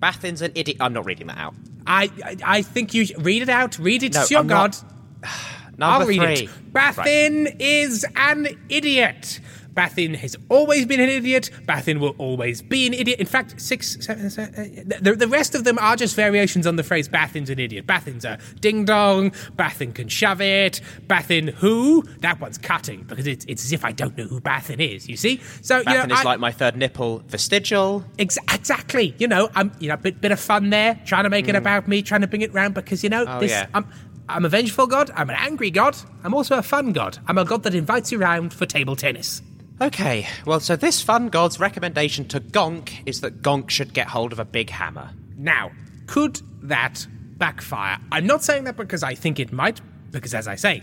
Bathin's 0.00 0.42
an 0.42 0.52
idiot. 0.54 0.76
I'm 0.80 0.92
not 0.92 1.06
reading 1.06 1.26
that 1.26 1.38
out. 1.38 1.54
I, 1.86 2.10
I, 2.24 2.36
I 2.44 2.62
think 2.62 2.94
you 2.94 3.06
read 3.18 3.42
it 3.42 3.48
out. 3.48 3.78
Read 3.78 4.02
it 4.02 4.14
No, 4.14 4.24
your 4.30 4.44
god. 4.44 4.76
Number 5.76 6.02
I'll 6.02 6.06
read 6.06 6.20
three. 6.20 6.44
it. 6.46 6.72
Bathin 6.72 7.56
is 7.58 8.04
an 8.16 8.48
idiot. 8.68 9.40
Bathin 9.78 10.14
has 10.14 10.34
always 10.48 10.86
been 10.86 10.98
an 10.98 11.08
idiot. 11.08 11.50
Bathin 11.64 12.00
will 12.00 12.16
always 12.18 12.62
be 12.62 12.84
an 12.88 12.94
idiot. 12.94 13.20
In 13.20 13.26
fact, 13.26 13.60
six, 13.60 13.96
seven, 14.04 14.28
seven, 14.28 14.52
uh, 14.92 14.98
the, 15.00 15.12
the 15.14 15.28
rest 15.28 15.54
of 15.54 15.62
them 15.62 15.78
are 15.78 15.94
just 15.94 16.16
variations 16.16 16.66
on 16.66 16.74
the 16.74 16.82
phrase 16.82 17.06
Bathin's 17.06 17.48
an 17.48 17.60
idiot. 17.60 17.86
Bathin's 17.86 18.24
a 18.24 18.40
ding 18.60 18.84
dong. 18.84 19.30
Bathin 19.56 19.92
can 19.92 20.08
shove 20.08 20.40
it. 20.40 20.80
Bathin 21.06 21.46
who? 21.46 22.02
That 22.22 22.40
one's 22.40 22.58
cutting 22.58 23.04
because 23.04 23.28
it's, 23.28 23.44
it's 23.46 23.64
as 23.64 23.70
if 23.72 23.84
I 23.84 23.92
don't 23.92 24.18
know 24.18 24.24
who 24.24 24.40
Bathin 24.40 24.80
is, 24.80 25.08
you 25.08 25.16
see? 25.16 25.40
So, 25.62 25.78
you 25.78 25.84
know, 25.84 25.92
Bathin 25.94 26.10
is 26.10 26.18
I- 26.18 26.22
like 26.24 26.40
my 26.40 26.50
third 26.50 26.76
nipple. 26.76 27.20
Vestigial. 27.28 28.04
Ex- 28.18 28.36
exactly. 28.52 29.14
You 29.18 29.28
know, 29.28 29.48
I'm 29.54 29.70
you 29.78 29.86
know 29.88 29.94
a 29.94 29.98
bit, 29.98 30.20
bit 30.20 30.32
of 30.32 30.40
fun 30.40 30.70
there, 30.70 31.00
trying 31.06 31.22
to 31.22 31.30
make 31.30 31.46
it 31.46 31.54
about 31.54 31.86
me, 31.86 32.02
trying 32.02 32.22
to 32.22 32.26
bring 32.26 32.42
it 32.42 32.52
round 32.52 32.74
because 32.74 33.04
you 33.04 33.10
know 33.10 33.24
Hmm. 33.26 33.30
Oh, 33.36 33.40
this. 33.40 33.52
yeah. 33.52 33.66
I'm 33.74 33.86
I'm 34.28 34.44
a 34.44 34.48
vengeful 34.48 34.86
god. 34.88 35.10
I'm 35.14 35.30
an 35.30 35.36
angry 35.38 35.70
god. 35.70 35.96
I'm 36.24 36.34
also 36.34 36.58
a 36.58 36.62
fun 36.62 36.92
god. 36.92 37.18
I'm 37.28 37.38
a 37.38 37.44
god 37.44 37.62
that 37.62 37.74
invites 37.76 38.10
you 38.12 38.18
round 38.18 38.52
for 38.52 38.66
table 38.66 38.96
tennis. 38.96 39.40
Okay, 39.80 40.26
well, 40.44 40.58
so 40.58 40.74
this 40.74 41.00
fun 41.00 41.28
god's 41.28 41.60
recommendation 41.60 42.26
to 42.28 42.40
Gonk 42.40 42.90
is 43.06 43.20
that 43.20 43.42
Gonk 43.42 43.70
should 43.70 43.94
get 43.94 44.08
hold 44.08 44.32
of 44.32 44.40
a 44.40 44.44
big 44.44 44.70
hammer. 44.70 45.10
Now, 45.36 45.70
could 46.06 46.40
that 46.62 47.06
backfire? 47.36 47.98
I'm 48.10 48.26
not 48.26 48.42
saying 48.42 48.64
that 48.64 48.76
because 48.76 49.04
I 49.04 49.14
think 49.14 49.38
it 49.38 49.52
might, 49.52 49.80
because 50.10 50.34
as 50.34 50.48
I 50.48 50.56
say, 50.56 50.82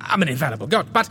I'm 0.00 0.22
an 0.22 0.28
infallible 0.28 0.68
god. 0.68 0.92
But 0.92 1.10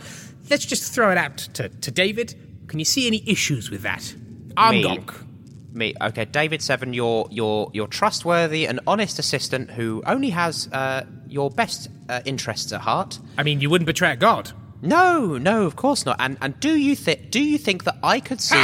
let's 0.50 0.66
just 0.66 0.92
throw 0.92 1.12
it 1.12 1.18
out 1.18 1.38
to, 1.38 1.68
to 1.68 1.90
David. 1.92 2.34
Can 2.66 2.80
you 2.80 2.84
see 2.84 3.06
any 3.06 3.22
issues 3.28 3.70
with 3.70 3.82
that? 3.82 4.14
I'm 4.56 4.74
Me. 4.74 4.84
Gonk. 4.84 5.26
Me, 5.72 5.94
okay, 6.02 6.26
David 6.26 6.60
Seven, 6.60 6.92
your 6.92 7.26
your 7.30 7.70
your 7.72 7.86
trustworthy 7.86 8.66
and 8.66 8.78
honest 8.86 9.18
assistant 9.18 9.70
who 9.70 10.02
only 10.04 10.28
has 10.28 10.68
uh, 10.70 11.06
your 11.26 11.48
best 11.48 11.88
uh, 12.10 12.20
interests 12.26 12.72
at 12.72 12.82
heart. 12.82 13.18
I 13.38 13.42
mean, 13.42 13.60
you 13.60 13.70
wouldn't 13.70 13.86
betray 13.86 14.12
a 14.12 14.16
god. 14.16 14.52
No, 14.82 15.38
no, 15.38 15.64
of 15.64 15.76
course 15.76 16.04
not. 16.04 16.16
And 16.18 16.36
and 16.40 16.58
do 16.60 16.76
you 16.76 16.96
think 16.96 17.30
do 17.30 17.40
you 17.42 17.56
think 17.56 17.84
that 17.84 17.96
I 18.02 18.20
could 18.20 18.40
see 18.40 18.56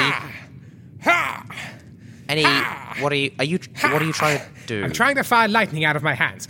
Ha! 1.04 1.46
any? 2.28 2.44
What 3.02 3.12
are 3.12 3.16
you? 3.16 3.30
Are 3.38 3.44
you? 3.44 3.58
What 3.82 4.02
are 4.02 4.04
you 4.04 4.12
trying 4.12 4.38
to 4.38 4.44
do? 4.66 4.84
I'm 4.84 4.92
trying 4.92 5.14
to 5.14 5.22
fire 5.22 5.48
lightning 5.48 5.84
out 5.84 5.94
of 5.96 6.02
my 6.02 6.14
hands. 6.14 6.48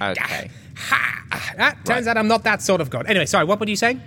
Okay. 0.00 0.50
Ha! 0.76 1.74
Turns 1.84 2.06
out 2.06 2.18
I'm 2.18 2.28
not 2.28 2.44
that 2.44 2.60
sort 2.60 2.80
of 2.82 2.90
god. 2.90 3.06
Anyway, 3.06 3.26
sorry, 3.26 3.46
what 3.46 3.58
were 3.58 3.66
you 3.66 3.76
saying? 3.76 4.02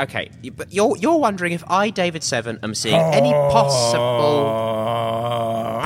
Okay, 0.00 0.30
but 0.56 0.72
you're 0.72 0.96
you're 0.96 1.18
wondering 1.18 1.52
if 1.52 1.62
I, 1.68 1.90
David 1.90 2.22
Seven, 2.22 2.58
am 2.62 2.74
seeing 2.74 2.94
any 2.94 3.32
possible 3.32 4.02
oh. 4.02 5.11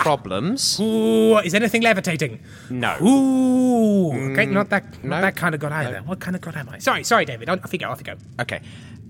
Problems? 0.06 0.80
Ooh, 0.80 1.38
is 1.38 1.54
anything 1.54 1.82
levitating? 1.82 2.40
No. 2.70 2.96
Ooh, 3.02 4.32
okay, 4.32 4.46
not 4.46 4.70
that, 4.70 4.84
not 5.04 5.16
no. 5.16 5.20
that 5.20 5.36
kind 5.36 5.54
of 5.54 5.60
god 5.60 5.72
either. 5.72 6.00
What 6.00 6.20
kind 6.20 6.36
of 6.36 6.42
god 6.42 6.56
am 6.56 6.68
I? 6.68 6.78
Sorry, 6.78 7.02
sorry, 7.04 7.24
David. 7.24 7.48
Off 7.48 7.72
you 7.72 7.78
go. 7.78 7.88
Off 7.90 7.98
you 7.98 8.04
go. 8.04 8.14
Okay, 8.40 8.60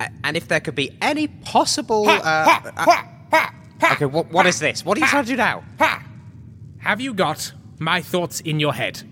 A- 0.01 0.11
and 0.25 0.37
if 0.37 0.49
there 0.49 0.61
could 0.61 0.75
be 0.75 0.97
any 1.03 1.29
possible. 1.29 2.09
Uh, 2.09 2.21
uh, 2.25 3.51
okay, 3.93 4.07
what 4.07 4.31
what 4.31 4.47
is 4.47 4.59
this? 4.59 4.85
What 4.85 4.97
are 4.97 5.01
you 5.01 5.07
trying 5.07 5.25
to 5.25 5.31
do 5.31 5.37
now? 5.37 5.65
Ha! 5.79 6.03
Have 6.79 7.01
you 7.01 7.13
got 7.15 7.53
my 7.79 8.01
thoughts 8.01 8.41
in 8.41 8.61
your 8.61 8.73
head? 8.73 9.03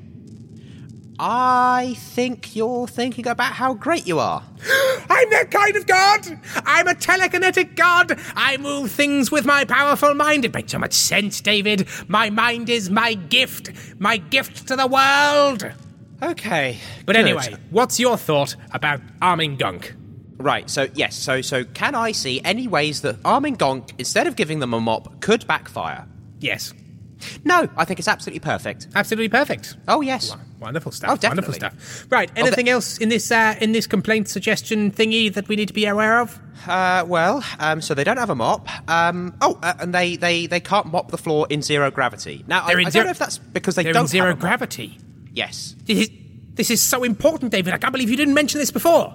I 1.19 1.95
think 1.99 2.57
you're 2.57 2.89
thinking 2.89 3.29
about 3.29 3.53
how 3.53 3.75
great 3.75 4.07
you 4.07 4.19
are. 4.19 4.43
I'm 5.11 5.31
that 5.31 5.49
kind 5.51 5.77
of 5.77 5.87
god. 5.87 6.27
I'm 6.67 6.89
a 6.89 6.95
telekinetic 6.95 7.77
god. 7.77 8.19
I 8.35 8.57
move 8.57 8.91
things 8.91 9.31
with 9.31 9.45
my 9.47 9.65
powerful 9.65 10.15
mind. 10.15 10.45
It 10.45 10.53
makes 10.53 10.73
so 10.73 10.79
much 10.79 10.93
sense, 10.95 11.41
David. 11.41 11.87
My 12.09 12.31
mind 12.31 12.69
is 12.69 12.91
my 12.91 13.15
gift, 13.15 13.71
my 14.01 14.17
gift 14.17 14.67
to 14.69 14.77
the 14.77 14.87
world. 14.89 15.71
Okay, 16.23 16.79
But 17.07 17.15
good. 17.17 17.25
anyway, 17.27 17.55
what's 17.71 18.01
your 18.01 18.17
thought 18.17 18.57
about 18.73 19.01
arming 19.21 19.57
Gonk? 19.59 19.93
Right, 20.39 20.69
so 20.69 20.89
yes, 20.95 21.15
so 21.15 21.43
so 21.43 21.65
can 21.65 21.95
I 21.95 22.13
see 22.13 22.41
any 22.45 22.67
ways 22.67 23.03
that 23.03 23.17
arming 23.25 23.57
Gonk, 23.57 23.93
instead 23.99 24.27
of 24.27 24.35
giving 24.35 24.59
them 24.59 24.75
a 24.75 24.81
mop, 24.81 25.21
could 25.21 25.47
backfire? 25.47 26.07
Yes, 26.41 26.73
No, 27.45 27.69
I 27.77 27.85
think 27.85 27.99
it's 27.99 28.09
absolutely 28.09 28.41
perfect. 28.41 28.89
absolutely 28.95 29.29
perfect. 29.29 29.77
Oh 29.89 30.01
yes. 30.01 30.35
Wonderful 30.61 30.93
stuff. 30.93 31.11
Oh, 31.11 31.17
definitely. 31.17 31.59
Wonderful 31.61 31.79
stuff. 31.79 32.07
Right. 32.11 32.31
Anything 32.37 32.69
else 32.71 32.97
in 32.99 33.11
this 33.11 33.31
uh, 33.31 33.55
in 33.61 33.73
this 33.73 33.87
complaint 33.87 34.29
suggestion 34.29 34.91
thingy 34.91 35.33
that 35.35 35.47
we 35.49 35.57
need 35.57 35.69
to 35.69 35.75
be 35.75 35.85
aware 35.87 36.21
of? 36.21 36.39
Uh, 36.67 37.05
well, 37.07 37.45
um, 37.59 37.83
so 37.83 37.93
they 37.93 38.05
don't 38.05 38.17
have 38.17 38.31
a 38.31 38.35
mop. 38.35 38.69
Um, 38.89 39.35
oh, 39.43 39.59
uh, 39.63 39.75
and 39.81 39.93
they, 39.93 40.17
they, 40.17 40.47
they 40.47 40.61
can't 40.61 40.87
mop 40.87 41.11
the 41.11 41.19
floor 41.19 41.47
in 41.51 41.61
zero 41.61 41.91
gravity. 41.91 42.43
Now, 42.47 42.65
I, 42.65 42.73
in 42.73 42.87
I 42.87 42.91
zero- 42.91 43.03
don't 43.03 43.05
know 43.07 43.11
if 43.11 43.19
that's 43.19 43.37
because 43.37 43.75
they 43.75 43.83
They're 43.83 43.93
don't 43.93 44.05
in 44.05 44.09
zero 44.09 44.29
have 44.29 44.33
a 44.35 44.37
mop. 44.37 44.41
gravity. 44.41 44.99
Yes. 45.33 45.75
This 45.85 45.99
is, 46.09 46.11
this 46.55 46.71
is 46.71 46.81
so 46.81 47.03
important, 47.03 47.53
David. 47.53 47.75
I 47.75 47.79
can't 47.79 47.93
believe 47.93 48.09
you 48.09 48.17
didn't 48.17 48.33
mention 48.35 48.61
this 48.61 48.71
before. 48.71 49.13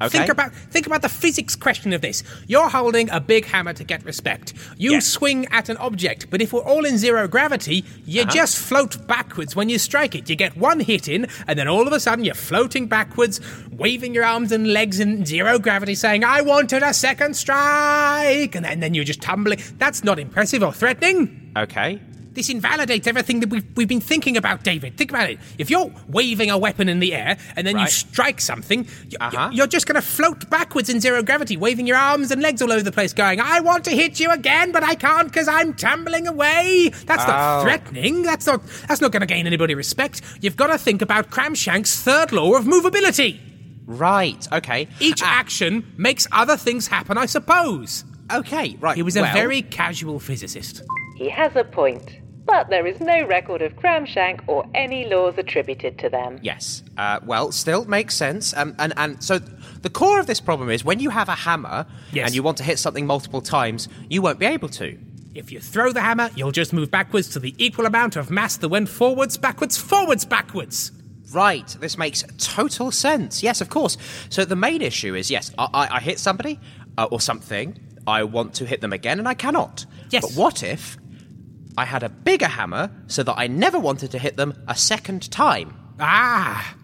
Okay. 0.00 0.18
Think 0.18 0.30
about 0.30 0.52
think 0.54 0.86
about 0.86 1.00
the 1.02 1.08
physics 1.08 1.56
question 1.56 1.92
of 1.94 2.02
this. 2.02 2.22
You're 2.46 2.68
holding 2.68 3.08
a 3.10 3.18
big 3.20 3.46
hammer 3.46 3.72
to 3.72 3.82
get 3.84 4.04
respect. 4.04 4.52
You 4.76 4.92
Yes. 4.92 5.06
swing 5.06 5.46
at 5.50 5.68
an 5.70 5.78
object, 5.78 6.28
but 6.30 6.42
if 6.42 6.52
we're 6.52 6.60
all 6.62 6.84
in 6.84 6.98
zero 6.98 7.26
gravity, 7.26 7.84
you 8.04 8.22
Uh-huh. 8.22 8.30
just 8.30 8.58
float 8.58 9.06
backwards 9.06 9.56
when 9.56 9.68
you 9.70 9.78
strike 9.78 10.14
it. 10.14 10.28
You 10.28 10.36
get 10.36 10.56
one 10.56 10.80
hit 10.80 11.08
in, 11.08 11.26
and 11.46 11.58
then 11.58 11.66
all 11.66 11.86
of 11.86 11.92
a 11.94 12.00
sudden 12.00 12.24
you're 12.24 12.34
floating 12.34 12.86
backwards, 12.88 13.40
waving 13.70 14.12
your 14.14 14.24
arms 14.24 14.52
and 14.52 14.66
legs 14.72 15.00
in 15.00 15.24
zero 15.24 15.58
gravity, 15.58 15.94
saying, 15.94 16.24
"I 16.24 16.42
wanted 16.42 16.82
a 16.82 16.92
second 16.92 17.34
strike," 17.34 18.54
and 18.54 18.64
then, 18.64 18.72
and 18.72 18.82
then 18.82 18.92
you're 18.94 19.04
just 19.04 19.22
tumbling. 19.22 19.58
That's 19.78 20.04
not 20.04 20.18
impressive 20.18 20.62
or 20.62 20.72
threatening. 20.74 21.52
Okay. 21.56 22.00
This 22.36 22.48
invalidates 22.50 23.06
everything 23.08 23.40
that 23.40 23.48
we've, 23.48 23.64
we've 23.76 23.88
been 23.88 24.00
thinking 24.00 24.36
about, 24.36 24.62
David. 24.62 24.96
Think 24.96 25.10
about 25.10 25.28
it. 25.30 25.38
If 25.58 25.70
you're 25.70 25.90
waving 26.08 26.50
a 26.50 26.58
weapon 26.58 26.88
in 26.88 27.00
the 27.00 27.14
air 27.14 27.38
and 27.56 27.66
then 27.66 27.78
you 27.78 27.86
strike 27.88 28.40
something, 28.40 28.84
y- 28.84 28.90
y- 29.10 29.16
Uh-huh. 29.26 29.50
you're 29.52 29.66
just 29.66 29.86
going 29.86 29.94
to 29.96 30.02
float 30.06 30.48
backwards 30.50 30.88
in 30.88 31.00
zero 31.00 31.22
gravity, 31.22 31.56
waving 31.56 31.86
your 31.86 31.96
arms 31.96 32.30
and 32.30 32.40
legs 32.42 32.60
all 32.62 32.70
over 32.70 32.82
the 32.84 32.92
place, 32.92 33.12
going, 33.12 33.40
I 33.40 33.60
want 33.60 33.84
to 33.86 33.90
hit 33.90 34.20
you 34.20 34.30
again, 34.30 34.70
but 34.70 34.84
I 34.84 34.94
can't 34.94 35.28
because 35.28 35.48
I'm 35.48 35.74
tumbling 35.74 36.28
away. 36.28 36.90
That's 37.06 37.26
not 37.26 37.60
Oh. 37.60 37.62
threatening. 37.64 38.22
That's 38.22 38.46
not, 38.46 38.60
that's 38.86 39.00
not 39.00 39.10
going 39.12 39.22
to 39.22 39.26
gain 39.26 39.46
anybody 39.46 39.74
respect. 39.74 40.20
You've 40.42 40.56
got 40.56 40.68
to 40.68 40.78
think 40.78 41.00
about 41.02 41.30
Cramshank's 41.30 42.00
third 42.02 42.32
law 42.32 42.54
of 42.54 42.64
movability. 42.66 43.40
Right. 43.86 44.46
Okay. 44.52 44.88
Each 45.00 45.22
Ah, 45.22 45.38
action 45.38 45.90
makes 45.96 46.26
other 46.32 46.56
things 46.58 46.86
happen, 46.88 47.16
I 47.16 47.26
suppose. 47.26 48.04
Okay. 48.32 48.76
Right. 48.80 48.96
He 48.96 49.02
was 49.02 49.16
a 49.16 49.22
well, 49.22 49.32
very 49.32 49.62
casual 49.62 50.18
physicist. 50.18 50.82
He 51.16 51.30
has 51.30 51.54
a 51.56 51.64
point, 51.64 52.10
but 52.46 52.70
there 52.70 52.86
is 52.86 53.00
no 53.00 53.26
record 53.26 53.60
of 53.62 53.74
Cramshank 53.76 54.40
or 54.46 54.64
any 54.74 55.06
laws 55.06 55.34
attributed 55.36 55.98
to 55.98 56.08
them. 56.08 56.38
Yes. 56.42 56.82
Uh, 56.96 57.20
well, 57.24 57.52
still 57.52 57.84
makes 57.84 58.14
sense. 58.14 58.54
Um, 58.56 58.74
and 58.78 58.92
and 58.96 59.22
so 59.22 59.38
the 59.38 59.90
core 59.90 60.18
of 60.20 60.26
this 60.26 60.40
problem 60.40 60.70
is 60.70 60.84
when 60.84 61.00
you 61.00 61.10
have 61.10 61.28
a 61.28 61.34
hammer 61.34 61.86
Yes. 62.12 62.26
and 62.26 62.34
you 62.34 62.42
want 62.42 62.56
to 62.58 62.64
hit 62.64 62.78
something 62.78 63.06
multiple 63.06 63.40
times, 63.42 63.88
you 64.08 64.22
won't 64.22 64.38
be 64.38 64.46
able 64.46 64.68
to. 64.70 64.98
If 65.34 65.52
you 65.52 65.60
throw 65.60 65.92
the 65.92 66.00
hammer, 66.00 66.30
you'll 66.34 66.52
just 66.52 66.72
move 66.72 66.90
backwards 66.90 67.28
to 67.30 67.38
the 67.40 67.54
equal 67.58 67.84
amount 67.84 68.16
of 68.16 68.30
mass 68.30 68.56
that 68.56 68.68
went 68.70 68.88
forwards, 68.88 69.36
backwards, 69.36 69.76
forwards, 69.76 70.24
backwards. 70.24 70.92
Right, 71.32 71.66
this 71.80 71.98
makes 71.98 72.24
total 72.38 72.90
sense. 72.90 73.42
Yes, 73.42 73.60
of 73.60 73.68
course. 73.68 73.98
So 74.30 74.44
the 74.44 74.56
main 74.56 74.80
issue 74.80 75.14
is 75.14 75.30
yes, 75.30 75.52
I, 75.58 75.68
I, 75.74 75.96
I 75.96 76.00
hit 76.00 76.18
somebody 76.18 76.58
uh, 76.96 77.08
or 77.10 77.20
something. 77.20 77.78
I 78.06 78.22
want 78.22 78.54
to 78.54 78.64
hit 78.64 78.80
them 78.80 78.92
again, 78.92 79.18
and 79.18 79.26
I 79.28 79.34
cannot. 79.34 79.84
Yes. 80.10 80.22
But 80.22 80.40
what 80.40 80.62
if 80.62 80.96
I 81.78 81.84
had 81.84 82.02
a 82.02 82.08
bigger 82.08 82.46
hammer 82.46 82.90
so 83.06 83.22
that 83.22 83.34
I 83.36 83.46
never 83.46 83.78
wanted 83.78 84.10
to 84.12 84.18
hit 84.18 84.36
them 84.36 84.62
a 84.66 84.74
second 84.74 85.30
time? 85.30 85.76
Ah! 86.00 86.74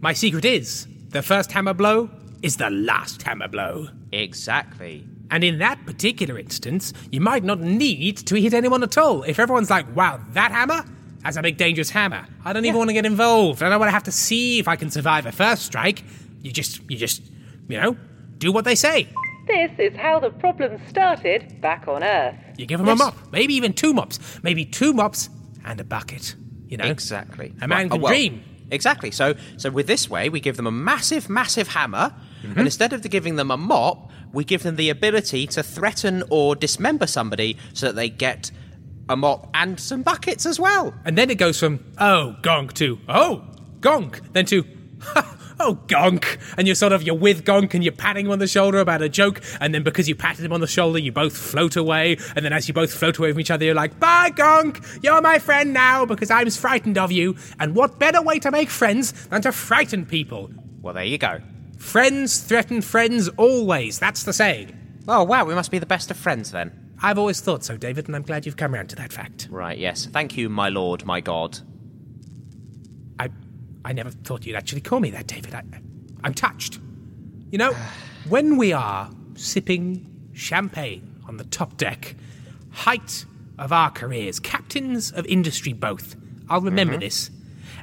My 0.00 0.12
secret 0.12 0.44
is 0.44 0.86
the 1.08 1.22
first 1.22 1.52
hammer 1.52 1.74
blow 1.74 2.10
is 2.42 2.56
the 2.56 2.70
last 2.70 3.22
hammer 3.22 3.48
blow. 3.48 3.88
Exactly. 4.10 5.06
And 5.30 5.44
in 5.44 5.58
that 5.58 5.86
particular 5.86 6.38
instance, 6.38 6.92
you 7.10 7.20
might 7.20 7.44
not 7.44 7.60
need 7.60 8.18
to 8.18 8.34
hit 8.34 8.52
anyone 8.52 8.82
at 8.82 8.98
all. 8.98 9.22
If 9.22 9.38
everyone's 9.38 9.70
like, 9.70 9.94
wow, 9.94 10.20
that 10.30 10.50
hammer? 10.50 10.84
That's 11.22 11.36
a 11.36 11.42
big 11.42 11.56
dangerous 11.56 11.90
hammer. 11.90 12.26
I 12.44 12.52
don't 12.52 12.64
even 12.64 12.78
want 12.78 12.90
to 12.90 12.94
get 12.94 13.06
involved. 13.06 13.62
I 13.62 13.68
don't 13.68 13.78
want 13.78 13.88
to 13.88 13.94
have 13.94 14.02
to 14.04 14.12
see 14.12 14.58
if 14.58 14.66
I 14.66 14.74
can 14.76 14.90
survive 14.90 15.24
a 15.24 15.32
first 15.32 15.64
strike. 15.64 16.02
You 16.42 16.50
just, 16.50 16.80
you 16.90 16.96
just, 16.96 17.22
you 17.68 17.80
know, 17.80 17.96
do 18.38 18.50
what 18.50 18.64
they 18.64 18.74
say. 18.74 19.08
This 19.52 19.92
is 19.92 19.96
how 19.98 20.18
the 20.18 20.30
problem 20.30 20.80
started 20.88 21.60
back 21.60 21.86
on 21.86 22.02
Earth. 22.02 22.34
You 22.56 22.66
give 22.66 22.78
them 22.78 22.88
a 22.88 22.96
mop, 22.96 23.16
maybe 23.32 23.54
even 23.54 23.72
two 23.74 23.92
mops, 23.92 24.18
maybe 24.42 24.64
two 24.64 24.92
mops 24.92 25.28
and 25.64 25.78
a 25.80 25.84
bucket. 25.84 26.34
You 26.68 26.78
know, 26.78 26.84
Exactly. 26.86 27.52
A 27.60 27.68
man 27.68 27.70
Right, 27.70 27.90
can 27.90 28.00
oh, 28.00 28.02
well, 28.04 28.12
dream. 28.12 28.42
Exactly. 28.70 29.10
So, 29.10 29.34
so 29.58 29.70
with 29.70 29.86
this 29.86 30.08
way, 30.08 30.30
we 30.30 30.40
give 30.40 30.56
them 30.56 30.66
a 30.66 30.70
massive, 30.72 31.28
massive 31.28 31.68
hammer, 31.68 32.14
Mm-hmm. 32.42 32.58
and 32.58 32.66
instead 32.66 32.92
of 32.92 33.02
giving 33.08 33.36
them 33.36 33.52
a 33.52 33.56
mop, 33.56 34.10
we 34.32 34.42
give 34.42 34.64
them 34.64 34.74
the 34.74 34.90
ability 34.90 35.46
to 35.46 35.62
threaten 35.62 36.24
or 36.28 36.56
dismember 36.56 37.06
somebody 37.06 37.56
so 37.72 37.86
that 37.86 37.94
they 37.94 38.08
get 38.08 38.50
a 39.08 39.16
mop 39.16 39.48
and 39.54 39.78
some 39.78 40.02
buckets 40.02 40.44
as 40.44 40.58
well. 40.58 40.92
And 41.04 41.16
then 41.16 41.30
it 41.30 41.36
goes 41.38 41.60
from, 41.60 41.78
oh, 41.98 42.34
gonk 42.42 42.72
to, 42.74 42.98
oh, 43.08 43.44
gonk, 43.78 44.20
then 44.32 44.44
to, 44.46 44.64
oh, 45.60 45.78
gonk. 45.86 46.38
And 46.56 46.66
you're 46.66 46.74
sort 46.74 46.92
of, 46.92 47.02
you're 47.02 47.14
with 47.14 47.44
gonk 47.44 47.74
and 47.74 47.82
you're 47.82 47.92
patting 47.92 48.26
him 48.26 48.32
on 48.32 48.38
the 48.38 48.46
shoulder 48.46 48.78
about 48.78 49.02
a 49.02 49.08
joke. 49.08 49.40
And 49.60 49.74
then 49.74 49.82
because 49.82 50.08
you 50.08 50.14
patted 50.14 50.44
him 50.44 50.52
on 50.52 50.60
the 50.60 50.66
shoulder, 50.66 50.98
you 50.98 51.12
both 51.12 51.36
float 51.36 51.76
away. 51.76 52.16
And 52.36 52.44
then 52.44 52.52
as 52.52 52.68
you 52.68 52.74
both 52.74 52.92
float 52.92 53.18
away 53.18 53.32
from 53.32 53.40
each 53.40 53.50
other, 53.50 53.64
you're 53.64 53.74
like, 53.74 53.98
bye, 53.98 54.30
gonk. 54.30 55.02
You're 55.02 55.20
my 55.20 55.38
friend 55.38 55.72
now 55.72 56.04
because 56.04 56.30
I'm 56.30 56.50
frightened 56.50 56.98
of 56.98 57.12
you. 57.12 57.36
And 57.58 57.74
what 57.74 57.98
better 57.98 58.22
way 58.22 58.38
to 58.40 58.50
make 58.50 58.70
friends 58.70 59.12
than 59.28 59.42
to 59.42 59.52
frighten 59.52 60.06
people? 60.06 60.50
Well, 60.80 60.94
there 60.94 61.04
you 61.04 61.18
go. 61.18 61.40
Friends 61.78 62.38
threaten 62.38 62.80
friends 62.80 63.28
always. 63.30 63.98
That's 63.98 64.22
the 64.22 64.32
saying. 64.32 64.78
Oh, 65.08 65.24
wow, 65.24 65.44
we 65.44 65.54
must 65.54 65.70
be 65.70 65.80
the 65.80 65.86
best 65.86 66.10
of 66.10 66.16
friends 66.16 66.52
then. 66.52 66.94
I've 67.02 67.18
always 67.18 67.40
thought 67.40 67.64
so, 67.64 67.76
David, 67.76 68.06
and 68.06 68.14
I'm 68.14 68.22
glad 68.22 68.46
you've 68.46 68.56
come 68.56 68.72
round 68.72 68.90
to 68.90 68.96
that 68.96 69.12
fact. 69.12 69.48
Right, 69.50 69.76
yes. 69.76 70.06
Thank 70.06 70.36
you, 70.36 70.48
my 70.48 70.68
lord, 70.68 71.04
my 71.04 71.20
god. 71.20 71.58
I, 73.18 73.28
I 73.84 73.92
never 73.92 74.10
thought 74.10 74.46
you'd 74.46 74.56
actually 74.56 74.80
call 74.80 75.00
me 75.00 75.10
that, 75.10 75.26
David. 75.26 75.54
I, 75.54 75.62
I'm 76.24 76.34
touched. 76.34 76.78
You 77.50 77.58
know, 77.58 77.72
when 78.28 78.56
we 78.56 78.72
are 78.72 79.10
sipping 79.34 80.30
champagne 80.32 81.20
on 81.26 81.36
the 81.36 81.44
top 81.44 81.76
deck, 81.76 82.14
height 82.70 83.24
of 83.58 83.72
our 83.72 83.90
careers, 83.90 84.40
captains 84.40 85.12
of 85.12 85.26
industry 85.26 85.72
both, 85.72 86.16
I'll 86.48 86.60
remember 86.60 86.94
mm-hmm. 86.94 87.00
this. 87.00 87.30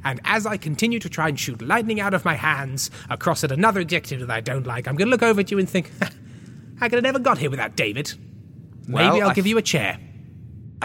And 0.03 0.21
as 0.23 0.45
I 0.45 0.57
continue 0.57 0.99
to 0.99 1.09
try 1.09 1.27
and 1.27 1.39
shoot 1.39 1.61
lightning 1.61 1.99
out 1.99 2.13
of 2.13 2.23
my 2.23 2.35
hands 2.35 2.89
across 3.09 3.43
at 3.43 3.51
another 3.51 3.79
executive 3.79 4.27
that 4.27 4.33
I 4.33 4.41
don't 4.41 4.65
like, 4.65 4.87
I'm 4.87 4.95
going 4.95 5.07
to 5.07 5.11
look 5.11 5.23
over 5.23 5.41
at 5.41 5.51
you 5.51 5.59
and 5.59 5.69
think, 5.69 5.91
I 6.81 6.87
could 6.87 6.93
have 6.93 7.03
never 7.03 7.19
got 7.19 7.37
here 7.37 7.49
without 7.49 7.75
David. 7.75 8.13
Maybe 8.87 8.93
Well, 8.93 9.21
I'll 9.21 9.29
I 9.29 9.33
give 9.33 9.45
you 9.45 9.57
a 9.57 9.61
chair. 9.61 9.99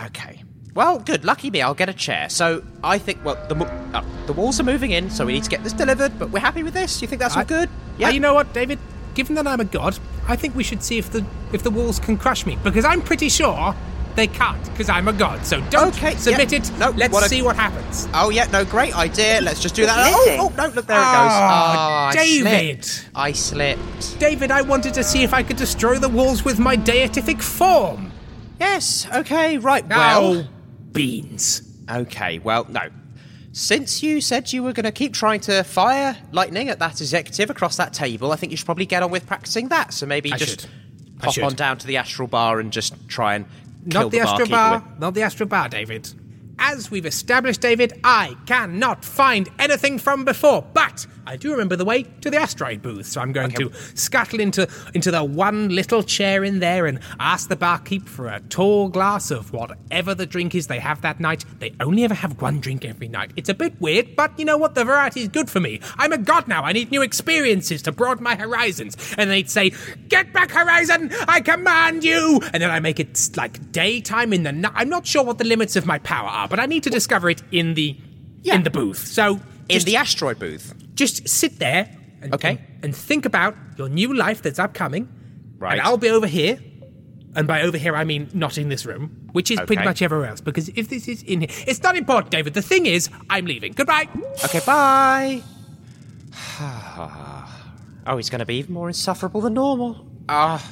Okay. 0.06 0.43
Well, 0.74 0.98
good. 0.98 1.24
Lucky 1.24 1.50
me, 1.50 1.62
I'll 1.62 1.74
get 1.74 1.88
a 1.88 1.92
chair. 1.92 2.28
So 2.28 2.62
I 2.82 2.98
think, 2.98 3.24
well, 3.24 3.36
the, 3.48 3.54
mo- 3.54 3.90
uh, 3.94 4.04
the 4.26 4.32
walls 4.32 4.58
are 4.58 4.64
moving 4.64 4.90
in, 4.90 5.08
so 5.10 5.24
we 5.24 5.32
need 5.34 5.44
to 5.44 5.50
get 5.50 5.62
this 5.62 5.72
delivered, 5.72 6.18
but 6.18 6.30
we're 6.30 6.40
happy 6.40 6.62
with 6.64 6.74
this? 6.74 7.00
You 7.00 7.06
think 7.08 7.20
that's 7.20 7.34
all 7.36 7.42
I- 7.42 7.44
good? 7.44 7.68
Uh, 8.02 8.08
you 8.08 8.18
know 8.20 8.34
what, 8.34 8.52
David? 8.52 8.78
Given 9.14 9.36
that 9.36 9.46
I'm 9.46 9.60
a 9.60 9.64
god, 9.64 9.96
I 10.26 10.34
think 10.34 10.56
we 10.56 10.64
should 10.64 10.82
see 10.82 10.98
if 10.98 11.12
the 11.12 11.24
if 11.52 11.62
the 11.62 11.70
walls 11.70 12.00
can 12.00 12.16
crush 12.18 12.44
me 12.44 12.58
because 12.64 12.84
I'm 12.84 13.00
pretty 13.00 13.28
sure 13.28 13.72
they 14.16 14.26
can't 14.26 14.64
because 14.72 14.88
I'm 14.88 15.06
a 15.06 15.12
god. 15.12 15.46
So 15.46 15.60
don't 15.70 15.94
Okay, 15.96 16.16
submit 16.16 16.50
yeah. 16.50 16.58
it. 16.58 16.72
No, 16.78 16.90
let's 16.90 17.12
what 17.14 17.24
a- 17.24 17.28
see 17.28 17.40
what 17.40 17.54
happens. 17.54 18.08
Oh, 18.12 18.30
yeah, 18.30 18.46
no, 18.46 18.64
great 18.64 18.96
idea. 18.96 19.40
Let's 19.40 19.60
just 19.60 19.76
do 19.76 19.86
that. 19.86 20.10
Oh, 20.12 20.36
oh, 20.40 20.52
no, 20.56 20.64
look, 20.74 20.86
there 20.86 20.96
it 20.96 21.00
goes. 21.00 21.32
Oh, 21.32 22.10
I 22.10 22.12
David. 22.12 22.84
slipped. 22.84 23.08
I 23.14 23.30
slipped. 23.30 24.18
David, 24.18 24.50
I 24.50 24.62
wanted 24.62 24.94
to 24.94 25.04
see 25.04 25.22
if 25.22 25.32
I 25.32 25.44
could 25.44 25.56
destroy 25.58 25.98
the 26.00 26.08
walls 26.08 26.44
with 26.44 26.58
my 26.58 26.76
deific 26.76 27.40
form. 27.40 28.10
Yes, 28.58 29.06
okay, 29.14 29.58
right, 29.58 29.86
well. 29.88 30.48
Beans. 30.94 31.62
Okay, 31.90 32.38
well, 32.38 32.66
no. 32.70 32.88
Since 33.52 34.02
you 34.02 34.20
said 34.20 34.52
you 34.52 34.62
were 34.62 34.72
going 34.72 34.84
to 34.84 34.90
keep 34.92 35.12
trying 35.12 35.40
to 35.40 35.62
fire 35.62 36.16
lightning 36.32 36.70
at 36.70 36.78
that 36.80 37.00
executive 37.00 37.50
across 37.50 37.76
that 37.76 37.92
table, 37.92 38.32
I 38.32 38.36
think 38.36 38.50
you 38.50 38.56
should 38.56 38.66
probably 38.66 38.86
get 38.86 39.02
on 39.02 39.10
with 39.10 39.26
practicing 39.26 39.68
that. 39.68 39.92
So 39.92 40.06
maybe 40.06 40.32
I 40.32 40.36
just 40.38 40.62
should. 40.62 40.70
I 41.20 41.24
pop 41.26 41.34
should. 41.34 41.44
on 41.44 41.54
down 41.54 41.78
to 41.78 41.86
the 41.86 41.98
astral 41.98 42.26
bar 42.26 42.58
and 42.58 42.72
just 42.72 42.94
try 43.08 43.36
and 43.36 43.44
kill 43.90 44.02
Not 44.02 44.10
the, 44.10 44.20
Astro 44.20 44.38
barkeeper 44.38 44.50
Bar. 44.50 44.78
with- 44.90 44.98
Not 45.00 45.14
the 45.14 45.22
Astral 45.22 45.48
Bar, 45.48 45.68
David. 45.68 46.12
As 46.58 46.90
we've 46.90 47.06
established, 47.06 47.60
David, 47.60 48.00
I 48.04 48.36
cannot 48.46 49.04
find 49.04 49.48
anything 49.58 49.98
from 49.98 50.24
before, 50.24 50.64
but 50.72 51.06
I 51.26 51.36
do 51.36 51.52
remember 51.52 51.76
the 51.76 51.84
way 51.84 52.02
to 52.02 52.30
the 52.30 52.36
asteroid 52.36 52.82
booth, 52.82 53.06
so 53.06 53.20
I'm 53.20 53.32
going 53.32 53.50
to 53.52 53.72
scuttle 53.94 54.40
into 54.40 54.68
into 54.92 55.10
the 55.10 55.24
one 55.24 55.70
little 55.70 56.02
chair 56.02 56.44
in 56.44 56.58
there 56.60 56.86
and 56.86 57.00
ask 57.18 57.48
the 57.48 57.56
barkeep 57.56 58.06
for 58.06 58.28
a 58.28 58.40
tall 58.40 58.88
glass 58.88 59.30
of 59.30 59.52
whatever 59.52 60.14
the 60.14 60.26
drink 60.26 60.54
is 60.54 60.66
they 60.66 60.78
have 60.78 61.00
that 61.00 61.20
night. 61.20 61.44
They 61.60 61.74
only 61.80 62.04
ever 62.04 62.14
have 62.14 62.42
one 62.42 62.60
drink 62.60 62.84
every 62.84 63.08
night. 63.08 63.32
It's 63.36 63.48
a 63.48 63.54
bit 63.54 63.80
weird, 63.80 64.16
but 64.16 64.38
you 64.38 64.44
know 64.44 64.58
what? 64.58 64.74
The 64.74 64.84
variety 64.84 65.22
is 65.22 65.28
good 65.28 65.48
for 65.48 65.60
me. 65.60 65.80
I'm 65.96 66.12
a 66.12 66.18
god 66.18 66.46
now. 66.46 66.62
I 66.62 66.72
need 66.72 66.90
new 66.90 67.02
experiences 67.02 67.80
to 67.82 67.92
broaden 67.92 68.22
my 68.22 68.36
horizons. 68.36 68.96
And 69.16 69.30
they'd 69.30 69.50
say, 69.50 69.72
"Get 70.08 70.32
back, 70.32 70.50
Horizon! 70.50 71.10
I 71.26 71.40
command 71.40 72.04
you!" 72.04 72.40
And 72.52 72.62
then 72.62 72.70
I 72.70 72.80
make 72.80 73.00
it 73.00 73.30
like 73.36 73.72
daytime 73.72 74.32
in 74.32 74.42
the 74.42 74.52
night. 74.52 74.72
I'm 74.74 74.90
not 74.90 75.06
sure 75.06 75.24
what 75.24 75.38
the 75.38 75.44
limits 75.44 75.74
of 75.76 75.86
my 75.86 75.98
power 76.00 76.28
are, 76.28 76.43
but 76.46 76.60
I 76.60 76.66
need 76.66 76.82
to 76.84 76.90
discover 76.90 77.30
it 77.30 77.42
in 77.50 77.74
the 77.74 77.96
in 78.44 78.62
the 78.62 78.70
booth. 78.70 78.98
So 79.06 79.40
in 79.68 79.82
the 79.82 79.96
asteroid 79.96 80.38
booth. 80.38 80.74
just 80.94 81.26
sit 81.28 81.58
there 81.58 81.88
and, 82.20 82.34
Okay. 82.34 82.50
and, 82.50 82.84
and 82.84 82.96
think 82.96 83.24
about 83.26 83.56
your 83.78 83.88
new 83.88 84.14
life 84.14 84.42
that's 84.42 84.58
upcoming. 84.58 85.08
Right. 85.58 85.72
And 85.72 85.80
I'll 85.80 85.96
be 85.96 86.10
over 86.10 86.26
here. 86.26 86.58
And 87.36 87.48
by 87.48 87.62
over 87.62 87.76
here, 87.76 87.96
I 87.96 88.04
mean 88.04 88.28
not 88.32 88.58
in 88.58 88.68
this 88.68 88.86
room, 88.86 89.28
which 89.32 89.50
is 89.50 89.58
pretty 89.66 89.82
much 89.84 90.02
everywhere 90.02 90.28
else. 90.28 90.40
Because 90.40 90.68
if 90.76 90.88
this 90.88 91.08
is 91.08 91.22
in 91.24 91.40
here, 91.40 91.48
it's 91.66 91.82
not 91.82 91.96
important, 91.96 92.30
David. 92.30 92.54
The 92.54 92.62
thing 92.62 92.86
is, 92.86 93.08
I'm 93.28 93.46
leaving. 93.46 93.72
Goodbye. 93.72 94.08
Okay, 94.44 94.60
bye. 94.64 95.42
oh, 98.06 98.16
he's 98.16 98.30
going 98.30 98.38
to 98.38 98.46
be 98.46 98.56
even 98.56 98.72
more 98.74 98.88
insufferable 98.88 99.40
than 99.40 99.54
normal. 99.54 100.06
Ah, 100.28 100.62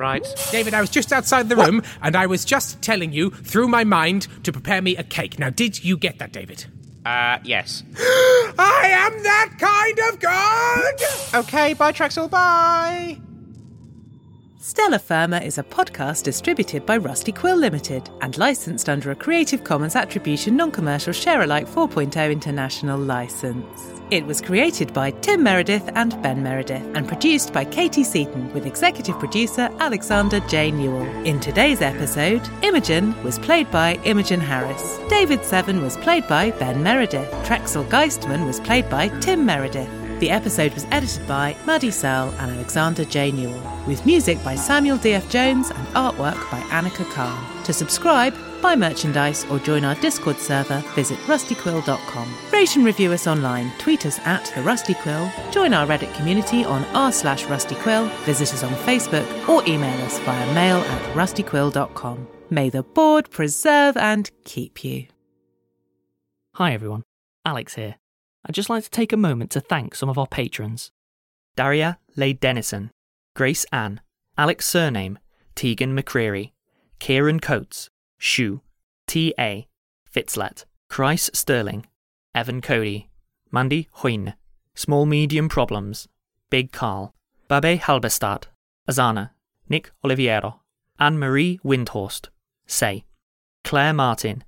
right. 0.00 0.26
David, 0.50 0.74
I 0.74 0.80
was 0.80 0.90
just 0.90 1.12
outside 1.12 1.48
the 1.48 1.56
room, 1.56 1.82
and 2.02 2.16
I 2.16 2.26
was 2.26 2.44
just 2.44 2.82
telling 2.82 3.12
you 3.12 3.30
through 3.30 3.68
my 3.68 3.84
mind 3.84 4.26
to 4.44 4.52
prepare 4.52 4.82
me 4.82 4.96
a 4.96 5.04
cake. 5.04 5.38
Now, 5.38 5.50
did 5.50 5.84
you 5.84 5.96
get 5.96 6.18
that, 6.18 6.32
David? 6.32 6.64
Uh, 7.04 7.38
yes. 7.44 7.84
I 7.96 8.90
am 8.92 9.22
that 9.22 9.54
kind 9.58 9.98
of 10.12 10.20
god! 10.20 11.44
Okay, 11.44 11.74
bye, 11.74 11.92
Trexel, 11.92 12.28
bye. 12.28 13.18
Stellar 14.62 14.98
Firma 14.98 15.38
is 15.38 15.56
a 15.56 15.62
podcast 15.62 16.24
distributed 16.24 16.84
by 16.84 16.98
Rusty 16.98 17.32
Quill 17.32 17.56
Limited 17.56 18.10
and 18.20 18.36
licensed 18.36 18.90
under 18.90 19.10
a 19.10 19.14
Creative 19.14 19.64
Commons 19.64 19.96
Attribution 19.96 20.54
Non 20.54 20.70
Commercial 20.70 21.14
Share 21.14 21.40
Alike 21.40 21.66
4.0 21.66 22.30
International 22.30 22.98
License. 22.98 24.02
It 24.10 24.26
was 24.26 24.42
created 24.42 24.92
by 24.92 25.12
Tim 25.12 25.42
Meredith 25.42 25.88
and 25.94 26.20
Ben 26.22 26.42
Meredith 26.42 26.84
and 26.94 27.08
produced 27.08 27.54
by 27.54 27.64
Katie 27.64 28.04
Seaton 28.04 28.52
with 28.52 28.66
executive 28.66 29.18
producer 29.18 29.70
Alexander 29.78 30.40
J. 30.40 30.70
Newell. 30.72 31.06
In 31.24 31.40
today's 31.40 31.80
episode, 31.80 32.46
Imogen 32.62 33.14
was 33.22 33.38
played 33.38 33.70
by 33.70 33.94
Imogen 34.04 34.40
Harris. 34.40 34.98
David 35.08 35.42
Seven 35.42 35.80
was 35.80 35.96
played 35.96 36.28
by 36.28 36.50
Ben 36.50 36.82
Meredith. 36.82 37.30
Trexel 37.46 37.88
Geistman 37.88 38.46
was 38.46 38.60
played 38.60 38.90
by 38.90 39.08
Tim 39.20 39.46
Meredith. 39.46 39.99
The 40.20 40.30
episode 40.30 40.74
was 40.74 40.86
edited 40.90 41.26
by 41.26 41.56
Maddie 41.64 41.90
Searle 41.90 42.34
and 42.38 42.50
Alexander 42.50 43.06
J. 43.06 43.32
Newell, 43.32 43.62
with 43.86 44.04
music 44.04 44.42
by 44.44 44.54
Samuel 44.54 44.98
D.F. 44.98 45.30
Jones 45.30 45.70
and 45.70 45.88
artwork 45.88 46.38
by 46.50 46.60
Annika 46.68 47.10
Khan. 47.10 47.64
To 47.64 47.72
subscribe, 47.72 48.34
buy 48.60 48.76
merchandise, 48.76 49.46
or 49.46 49.58
join 49.60 49.82
our 49.82 49.94
Discord 49.94 50.36
server, 50.36 50.80
visit 50.94 51.18
rustyquill.com. 51.20 52.34
Rate 52.52 52.76
and 52.76 52.84
review 52.84 53.12
us 53.12 53.26
online, 53.26 53.72
tweet 53.78 54.04
us 54.04 54.18
at 54.26 54.52
The 54.54 54.60
Rusty 54.60 54.92
Quill, 54.92 55.32
join 55.50 55.72
our 55.72 55.86
Reddit 55.86 56.14
community 56.14 56.66
on 56.66 56.84
r 56.94 57.10
slash 57.12 57.46
rustyquill, 57.46 58.10
visit 58.24 58.52
us 58.52 58.62
on 58.62 58.74
Facebook, 58.84 59.48
or 59.48 59.66
email 59.66 60.04
us 60.04 60.18
via 60.18 60.52
mail 60.52 60.76
at 60.76 61.02
rustyquill.com. 61.14 62.28
May 62.50 62.68
the 62.68 62.82
board 62.82 63.30
preserve 63.30 63.96
and 63.96 64.30
keep 64.44 64.84
you. 64.84 65.06
Hi 66.56 66.74
everyone, 66.74 67.04
Alex 67.46 67.76
here. 67.76 67.99
I'd 68.46 68.54
just 68.54 68.70
like 68.70 68.84
to 68.84 68.90
take 68.90 69.12
a 69.12 69.16
moment 69.16 69.50
to 69.52 69.60
thank 69.60 69.94
some 69.94 70.08
of 70.08 70.18
our 70.18 70.26
patrons 70.26 70.90
Daria 71.56 71.98
Leigh 72.16 72.32
Dennison, 72.32 72.90
Grace 73.34 73.66
Ann, 73.72 74.00
Alex 74.38 74.66
Surname, 74.66 75.18
Tegan 75.54 75.96
McCreary, 75.96 76.52
Kieran 76.98 77.40
Coates, 77.40 77.90
Shu, 78.18 78.62
T.A., 79.06 79.66
Fitzlet, 80.10 80.64
Chris 80.88 81.30
Sterling, 81.34 81.86
Evan 82.34 82.60
Cody, 82.60 83.10
Mandy 83.50 83.88
Hoyne, 83.92 84.34
Small 84.74 85.06
Medium 85.06 85.48
Problems, 85.48 86.08
Big 86.48 86.72
Carl, 86.72 87.14
Babe 87.48 87.80
Halberstadt, 87.80 88.46
Azana, 88.88 89.30
Nick 89.68 89.90
Oliviero, 90.04 90.60
Anne 90.98 91.18
Marie 91.18 91.58
Windhorst, 91.64 92.28
Say, 92.66 93.04
Claire 93.64 93.92
Martin, 93.92 94.44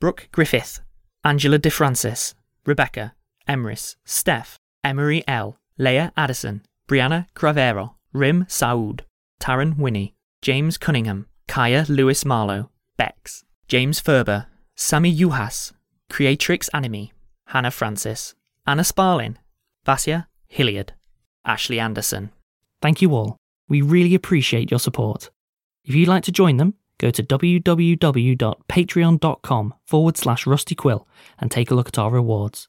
Brooke 0.00 0.28
Griffith, 0.32 0.80
Angela 1.24 1.58
DeFrancis, 1.58 2.34
Rebecca, 2.64 3.14
Emrys, 3.48 3.96
Steph, 4.04 4.58
Emery 4.84 5.22
L, 5.28 5.58
Leah 5.78 6.12
Addison, 6.16 6.62
Brianna 6.88 7.26
Cravero, 7.34 7.94
Rim 8.12 8.46
Saud, 8.48 9.00
Taryn 9.40 9.76
Winnie, 9.76 10.14
James 10.42 10.78
Cunningham, 10.78 11.26
Kaya 11.48 11.84
Lewis 11.88 12.24
Marlowe, 12.24 12.70
Bex, 12.96 13.44
James 13.68 14.00
Ferber, 14.00 14.46
Sammy 14.74 15.14
Yuhas, 15.14 15.72
Creatrix 16.08 16.68
Anime, 16.68 17.10
Hannah 17.46 17.70
Francis, 17.70 18.34
Anna 18.66 18.84
Sparlin, 18.84 19.38
Vasya 19.84 20.28
Hilliard, 20.48 20.94
Ashley 21.44 21.78
Anderson. 21.80 22.30
Thank 22.82 23.00
you 23.02 23.14
all. 23.14 23.36
We 23.68 23.82
really 23.82 24.14
appreciate 24.14 24.70
your 24.70 24.80
support. 24.80 25.30
If 25.84 25.94
you'd 25.94 26.08
like 26.08 26.24
to 26.24 26.32
join 26.32 26.56
them, 26.56 26.74
go 26.98 27.10
to 27.10 27.22
www.patreon.com 27.22 29.74
forward 29.84 30.16
slash 30.16 30.44
rustyquill 30.44 31.04
and 31.38 31.50
take 31.50 31.70
a 31.70 31.74
look 31.74 31.88
at 31.88 31.98
our 31.98 32.10
rewards. 32.10 32.68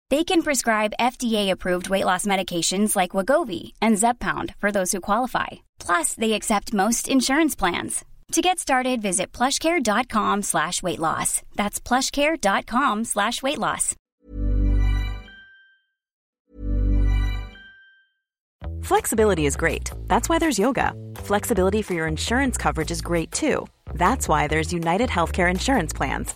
They 0.11 0.25
can 0.25 0.41
prescribe 0.41 0.97
FDA-approved 0.99 1.89
weight 1.89 2.03
loss 2.03 2.25
medications 2.25 2.97
like 2.97 3.15
Wegovy 3.15 3.71
and 3.81 3.95
Zepbound 3.95 4.53
for 4.59 4.69
those 4.69 4.91
who 4.91 4.99
qualify. 4.99 5.47
Plus, 5.79 6.15
they 6.15 6.33
accept 6.33 6.73
most 6.73 7.07
insurance 7.07 7.55
plans. 7.55 8.03
To 8.33 8.41
get 8.41 8.59
started, 8.59 9.01
visit 9.01 9.31
plushcare.com 9.31 10.41
slash 10.41 10.83
weight 10.83 10.99
loss. 10.99 11.41
That's 11.55 11.79
plushcare.com 11.79 13.05
slash 13.05 13.41
weight 13.41 13.57
loss. 13.57 13.95
Flexibility 18.83 19.45
is 19.45 19.55
great. 19.55 19.91
That's 20.07 20.27
why 20.27 20.39
there's 20.39 20.59
yoga. 20.59 20.93
Flexibility 21.23 21.81
for 21.81 21.93
your 21.93 22.07
insurance 22.07 22.57
coverage 22.57 22.91
is 22.91 23.01
great 23.01 23.31
too. 23.31 23.65
That's 23.93 24.27
why 24.27 24.47
there's 24.47 24.73
United 24.73 25.09
Healthcare 25.09 25.49
Insurance 25.49 25.93
Plans. 25.93 26.35